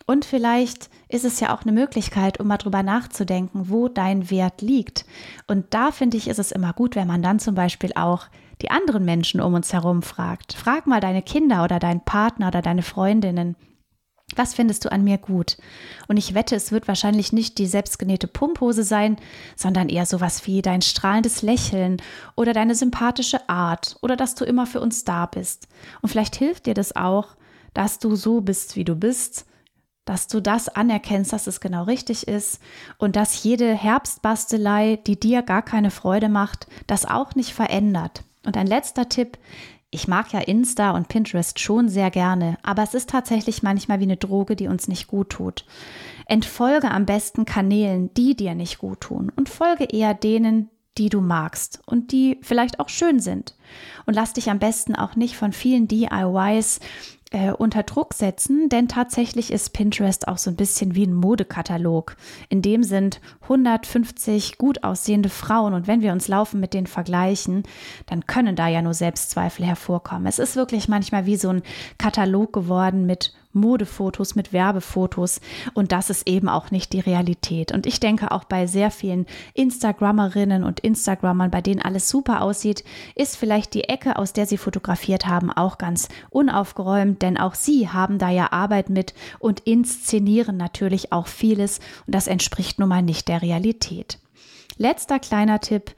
Und 0.06 0.26
vielleicht 0.26 0.90
ist 1.08 1.24
es 1.24 1.40
ja 1.40 1.56
auch 1.56 1.62
eine 1.62 1.72
Möglichkeit, 1.72 2.40
um 2.40 2.48
mal 2.48 2.58
drüber 2.58 2.84
nachzudenken, 2.84 3.70
wo 3.70 3.88
dein 3.88 4.30
Wert 4.30 4.62
liegt. 4.62 5.06
Und 5.48 5.74
da 5.74 5.92
finde 5.92 6.18
ich, 6.18 6.28
ist 6.28 6.40
es 6.40 6.52
immer 6.52 6.74
gut, 6.74 6.96
wenn 6.96 7.08
man 7.08 7.22
dann 7.22 7.40
zum 7.40 7.56
Beispiel 7.56 7.92
auch 7.96 8.28
die 8.64 8.72
anderen 8.72 9.04
Menschen 9.04 9.42
um 9.42 9.54
uns 9.54 9.74
herum 9.74 10.02
fragt. 10.02 10.54
Frag 10.54 10.88
mal 10.88 11.02
deine 11.02 11.22
Kinder 11.22 11.64
oder 11.64 11.80
deinen 11.80 12.04
Partner 12.04 12.48
oder 12.48 12.62
deine 12.62 12.82
Freundinnen. 12.82 13.56
Was 14.36 14.54
findest 14.54 14.86
du 14.86 14.92
an 14.92 15.04
mir 15.04 15.18
gut? 15.18 15.58
Und 16.08 16.18
ich 16.18 16.34
wette, 16.34 16.56
es 16.56 16.72
wird 16.72 16.88
wahrscheinlich 16.88 17.34
nicht 17.34 17.58
die 17.58 17.68
selbstgenähte 17.68 18.28
Pumphose 18.28 18.84
sein, 18.84 19.18
sondern 19.56 19.90
eher 19.90 20.06
sowas 20.06 20.48
wie 20.48 20.62
dein 20.62 20.82
strahlendes 20.82 21.42
Lächeln 21.42 22.02
oder 22.36 22.54
deine 22.54 22.74
sympathische 22.74 23.48
Art 23.50 23.98
oder 24.02 24.16
dass 24.16 24.34
du 24.34 24.46
immer 24.46 24.66
für 24.66 24.80
uns 24.80 25.04
da 25.04 25.26
bist. 25.26 25.68
Und 26.02 26.10
vielleicht 26.10 26.36
hilft 26.36 26.66
dir 26.66 26.74
das 26.74 26.96
auch, 26.96 27.36
dass 27.74 28.00
du 28.00 28.16
so 28.16 28.42
bist, 28.42 28.76
wie 28.76 28.86
du 28.86 28.96
bist, 28.96 29.46
dass 30.06 30.28
du 30.28 30.42
das 30.42 30.70
anerkennst, 30.70 31.34
dass 31.34 31.48
es 31.48 31.60
genau 31.60 31.84
richtig 31.84 32.28
ist 32.28 32.62
und 32.98 33.16
dass 33.16 33.44
jede 33.44 33.74
Herbstbastelei, 33.74 35.00
die 35.06 35.20
dir 35.20 35.42
gar 35.44 35.62
keine 35.62 35.92
Freude 35.92 36.30
macht, 36.30 36.68
das 36.88 37.06
auch 37.06 37.36
nicht 37.36 37.54
verändert. 37.54 38.24
Und 38.46 38.58
ein 38.58 38.68
letzter 38.68 39.10
Tipp. 39.10 39.38
Ich 39.90 40.08
mag 40.08 40.34
ja 40.34 40.40
Insta 40.40 40.92
und 40.92 41.08
Pinterest 41.08 41.60
schon 41.60 41.88
sehr 41.88 42.10
gerne, 42.10 42.58
aber 42.64 42.82
es 42.82 42.96
ist 42.96 43.12
tatsächlich 43.12 43.62
manchmal 43.62 44.00
wie 44.00 44.06
eine 44.06 44.18
Droge, 44.18 44.56
die 44.56 44.68
uns 44.68 44.88
nicht 44.88 45.08
gut 45.08 45.30
tut. 45.30 45.66
Entfolge 46.26 46.90
am 46.90 47.06
besten 47.06 47.46
Kanälen, 47.46 48.12
die 48.16 48.36
dir 48.36 48.56
nicht 48.56 48.80
gut 48.80 49.02
tun 49.02 49.32
und 49.36 49.50
folge 49.50 49.84
eher 49.86 50.16
denen, 50.16 50.70
die 50.98 51.10
du 51.10 51.22
magst 51.22 51.82
und 51.86 52.12
die 52.12 52.40
vielleicht 52.42 52.80
auch 52.80 52.90
schön 52.90 53.20
sind. 53.20 53.56
Und 54.06 54.16
lass 54.16 54.34
dich 54.34 54.50
am 54.50 54.60
besten 54.60 54.96
auch 54.96 55.16
nicht 55.16 55.36
von 55.36 55.52
vielen 55.52 55.88
DIYs 55.88 56.80
äh, 57.34 57.52
unter 57.52 57.84
Druck 57.84 58.14
setzen, 58.14 58.70
denn 58.70 58.88
tatsächlich 58.88 59.52
ist 59.52 59.74
Pinterest 59.74 60.28
auch 60.28 60.38
so 60.38 60.52
ein 60.52 60.56
bisschen 60.56 60.96
wie 60.96 61.06
ein 61.06 61.14
Modekatalog. 61.14 62.16
In 62.48 62.62
dem 62.62 62.84
sind 62.84 63.20
150 63.42 64.58
gut 64.58 64.84
aussehende 64.84 65.30
Frauen 65.30 65.74
und 65.74 65.88
wenn 65.88 66.02
wir 66.02 66.14
uns 66.14 66.28
laufen 66.28 66.60
mit 66.60 66.74
den 66.74 66.88
vergleichen, 66.88 67.64
dann 68.06 68.28
können 68.28 68.56
da 68.56 68.68
ja 68.68 68.82
nur 68.82 68.94
Selbstzweifel 68.94 69.66
hervorkommen. 69.66 70.28
Es 70.28 70.40
ist 70.40 70.56
wirklich 70.56 70.88
manchmal 70.88 71.26
wie 71.26 71.36
so 71.36 71.50
ein 71.50 71.64
Katalog 71.98 72.54
geworden 72.54 73.06
mit 73.06 73.34
Modefotos, 73.54 74.36
mit 74.36 74.54
Werbefotos. 74.54 75.40
Und 75.74 75.92
das 75.92 76.10
ist 76.10 76.28
eben 76.28 76.50
auch 76.50 76.72
nicht 76.72 76.94
die 76.94 77.00
Realität. 77.00 77.72
Und 77.72 77.86
ich 77.86 78.00
denke 78.00 78.32
auch 78.32 78.44
bei 78.44 78.68
sehr 78.68 78.92
vielen 78.92 79.26
Instagrammerinnen 79.54 80.64
und 80.64 80.80
Instagrammern, 80.80 81.52
bei 81.52 81.62
denen 81.62 81.82
alles 81.82 82.10
super 82.10 82.42
aussieht, 82.42 82.84
ist 83.16 83.38
vielleicht 83.38 83.74
die 83.74 83.86
Ecke, 83.86 84.18
aus 84.18 84.34
der 84.34 84.46
sie 84.46 84.58
fotografiert 84.58 85.28
haben, 85.28 85.52
auch 85.52 85.78
ganz 85.78 86.10
unaufgeräumt, 86.30 87.22
denn 87.22 87.38
auch 87.38 87.56
sie 87.56 87.90
haben 87.90 88.18
da 88.18 88.30
ja 88.30 88.52
Arbeit 88.52 88.90
mit 88.90 89.14
und 89.40 89.62
inszenieren 89.62 90.58
natürlich 90.58 91.12
auch 91.12 91.28
vieles. 91.28 91.80
Und 92.06 92.16
das 92.16 92.28
entspricht 92.28 92.80
nun 92.80 92.90
mal 92.90 93.02
nicht 93.02 93.28
der 93.28 93.42
Realität. 93.42 94.20
Letzter 94.78 95.20
kleiner 95.20 95.60
Tipp. 95.60 95.94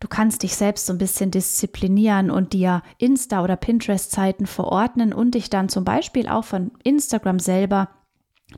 Du 0.00 0.08
kannst 0.08 0.42
dich 0.42 0.54
selbst 0.54 0.86
so 0.86 0.92
ein 0.92 0.98
bisschen 0.98 1.30
disziplinieren 1.30 2.30
und 2.30 2.52
dir 2.52 2.82
Insta- 3.00 3.42
oder 3.42 3.56
Pinterest-Zeiten 3.56 4.46
verordnen 4.46 5.12
und 5.12 5.34
dich 5.34 5.50
dann 5.50 5.68
zum 5.68 5.84
Beispiel 5.84 6.28
auch 6.28 6.44
von 6.44 6.70
Instagram 6.84 7.40
selber 7.40 7.88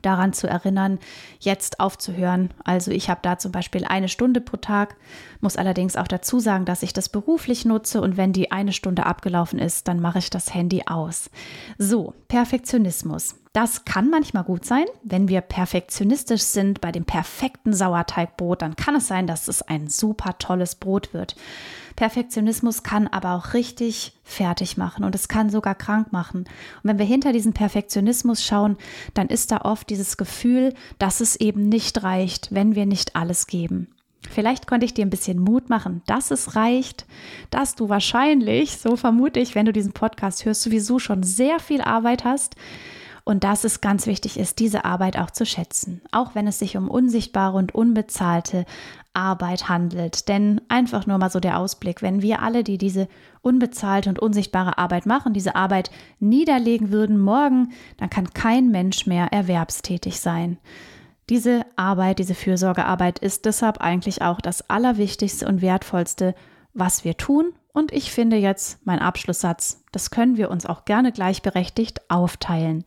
daran 0.01 0.33
zu 0.33 0.47
erinnern, 0.47 0.99
jetzt 1.39 1.79
aufzuhören. 1.79 2.53
Also 2.63 2.91
ich 2.91 3.09
habe 3.09 3.19
da 3.23 3.37
zum 3.37 3.51
Beispiel 3.51 3.85
eine 3.85 4.07
Stunde 4.07 4.39
pro 4.39 4.57
Tag, 4.57 4.95
muss 5.41 5.57
allerdings 5.57 5.95
auch 5.95 6.07
dazu 6.07 6.39
sagen, 6.39 6.65
dass 6.65 6.83
ich 6.83 6.93
das 6.93 7.09
beruflich 7.09 7.65
nutze 7.65 8.01
und 8.01 8.17
wenn 8.17 8.33
die 8.33 8.51
eine 8.51 8.73
Stunde 8.73 9.05
abgelaufen 9.05 9.59
ist, 9.59 9.87
dann 9.87 9.99
mache 9.99 10.19
ich 10.19 10.29
das 10.29 10.53
Handy 10.53 10.83
aus. 10.85 11.29
So, 11.77 12.13
Perfektionismus. 12.27 13.35
Das 13.53 13.83
kann 13.83 14.09
manchmal 14.09 14.45
gut 14.45 14.63
sein. 14.63 14.85
Wenn 15.03 15.27
wir 15.27 15.41
perfektionistisch 15.41 16.43
sind 16.43 16.79
bei 16.79 16.93
dem 16.93 17.03
perfekten 17.03 17.73
Sauerteigbrot, 17.73 18.61
dann 18.61 18.77
kann 18.77 18.95
es 18.95 19.07
sein, 19.07 19.27
dass 19.27 19.49
es 19.49 19.61
ein 19.61 19.89
super 19.89 20.37
tolles 20.37 20.75
Brot 20.75 21.13
wird. 21.13 21.35
Perfektionismus 21.97 22.83
kann 22.83 23.07
aber 23.07 23.33
auch 23.33 23.53
richtig 23.53 24.13
fertig 24.23 24.77
machen 24.77 25.03
und 25.03 25.15
es 25.15 25.27
kann 25.27 25.49
sogar 25.49 25.75
krank 25.75 26.13
machen. 26.13 26.45
Und 26.45 26.83
wenn 26.83 26.97
wir 26.97 27.05
hinter 27.05 27.33
diesen 27.33 27.51
Perfektionismus 27.51 28.41
schauen, 28.43 28.77
dann 29.13 29.27
ist 29.27 29.51
da 29.51 29.61
oft 29.61 29.89
dieses 29.89 30.15
Gefühl, 30.15 30.73
dass 30.97 31.19
es 31.19 31.35
eben 31.35 31.67
nicht 31.67 32.03
reicht, 32.03 32.53
wenn 32.53 32.75
wir 32.75 32.85
nicht 32.85 33.17
alles 33.17 33.47
geben. 33.47 33.89
Vielleicht 34.29 34.67
konnte 34.67 34.85
ich 34.85 34.93
dir 34.93 35.05
ein 35.05 35.09
bisschen 35.09 35.39
Mut 35.39 35.69
machen, 35.69 36.03
dass 36.05 36.31
es 36.31 36.55
reicht, 36.55 37.05
dass 37.49 37.75
du 37.75 37.89
wahrscheinlich, 37.89 38.77
so 38.77 38.95
vermute 38.95 39.39
ich, 39.39 39.55
wenn 39.55 39.65
du 39.65 39.73
diesen 39.73 39.93
Podcast 39.93 40.45
hörst, 40.45 40.61
sowieso 40.61 40.99
schon 40.99 41.23
sehr 41.23 41.59
viel 41.59 41.81
Arbeit 41.81 42.23
hast 42.23 42.55
und 43.23 43.43
dass 43.43 43.63
es 43.63 43.81
ganz 43.81 44.07
wichtig 44.07 44.39
ist, 44.39 44.59
diese 44.59 44.85
Arbeit 44.85 45.17
auch 45.17 45.31
zu 45.31 45.45
schätzen, 45.45 46.01
auch 46.11 46.35
wenn 46.35 46.47
es 46.47 46.59
sich 46.59 46.77
um 46.77 46.89
unsichtbare 46.89 47.57
und 47.57 47.73
unbezahlte 47.73 48.65
Arbeit 49.13 49.69
handelt. 49.69 50.27
Denn 50.27 50.61
einfach 50.69 51.05
nur 51.05 51.17
mal 51.17 51.29
so 51.29 51.39
der 51.39 51.57
Ausblick, 51.57 52.01
wenn 52.01 52.21
wir 52.21 52.41
alle, 52.41 52.63
die 52.63 52.77
diese 52.77 53.07
unbezahlte 53.41 54.09
und 54.09 54.19
unsichtbare 54.19 54.77
Arbeit 54.77 55.05
machen, 55.05 55.33
diese 55.33 55.55
Arbeit 55.55 55.91
niederlegen 56.19 56.91
würden 56.91 57.19
morgen, 57.19 57.73
dann 57.97 58.09
kann 58.09 58.33
kein 58.33 58.69
Mensch 58.69 59.05
mehr 59.05 59.27
erwerbstätig 59.31 60.19
sein. 60.19 60.57
Diese 61.31 61.65
Arbeit, 61.77 62.19
diese 62.19 62.35
Fürsorgearbeit 62.35 63.17
ist 63.19 63.45
deshalb 63.45 63.79
eigentlich 63.79 64.21
auch 64.21 64.41
das 64.41 64.69
Allerwichtigste 64.69 65.47
und 65.47 65.61
Wertvollste, 65.61 66.35
was 66.73 67.05
wir 67.05 67.15
tun. 67.15 67.53
Und 67.71 67.93
ich 67.93 68.11
finde 68.11 68.35
jetzt 68.35 68.85
mein 68.85 68.99
Abschlusssatz, 68.99 69.81
das 69.93 70.11
können 70.11 70.35
wir 70.35 70.51
uns 70.51 70.65
auch 70.65 70.83
gerne 70.83 71.13
gleichberechtigt 71.13 72.01
aufteilen. 72.11 72.83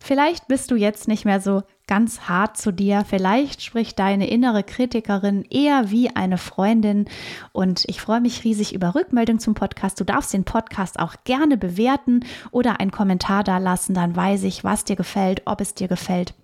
Vielleicht 0.00 0.48
bist 0.48 0.72
du 0.72 0.74
jetzt 0.74 1.06
nicht 1.06 1.24
mehr 1.24 1.40
so 1.40 1.62
ganz 1.86 2.22
hart 2.22 2.56
zu 2.56 2.72
dir, 2.72 3.04
vielleicht 3.08 3.62
spricht 3.62 4.00
deine 4.00 4.28
innere 4.28 4.64
Kritikerin 4.64 5.44
eher 5.48 5.92
wie 5.92 6.10
eine 6.16 6.38
Freundin. 6.38 7.04
Und 7.52 7.84
ich 7.86 8.00
freue 8.00 8.20
mich 8.20 8.42
riesig 8.42 8.74
über 8.74 8.96
Rückmeldung 8.96 9.38
zum 9.38 9.54
Podcast. 9.54 10.00
Du 10.00 10.04
darfst 10.04 10.32
den 10.32 10.42
Podcast 10.42 10.98
auch 10.98 11.14
gerne 11.22 11.56
bewerten 11.56 12.24
oder 12.50 12.80
einen 12.80 12.90
Kommentar 12.90 13.44
da 13.44 13.58
lassen, 13.58 13.94
dann 13.94 14.16
weiß 14.16 14.42
ich, 14.42 14.64
was 14.64 14.82
dir 14.82 14.96
gefällt, 14.96 15.42
ob 15.44 15.60
es 15.60 15.74
dir 15.74 15.86
gefällt 15.86 16.34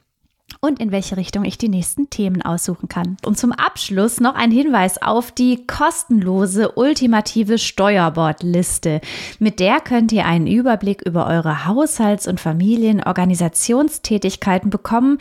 und 0.65 0.79
in 0.79 0.93
welche 0.93 1.17
Richtung 1.17 1.45
ich 1.45 1.59
die 1.59 1.69
nächsten 1.69 2.09
Themen 2.09 2.41
aussuchen 2.41 2.89
kann. 2.89 3.17
Und 3.27 3.37
zum 3.37 3.51
Abschluss 3.51 4.21
noch 4.21 4.37
ein 4.37 4.53
Hinweis 4.53 5.03
auf 5.03 5.33
die 5.33 5.67
kostenlose 5.67 6.75
ultimative 6.77 7.59
Steuerbordliste. 7.59 9.01
Mit 9.41 9.59
der 9.59 9.81
könnt 9.81 10.13
ihr 10.13 10.25
einen 10.25 10.47
Überblick 10.47 11.03
über 11.03 11.27
eure 11.27 11.67
Haushalts- 11.67 12.29
und 12.29 12.39
Familienorganisationstätigkeiten 12.39 14.71
bekommen, 14.71 15.19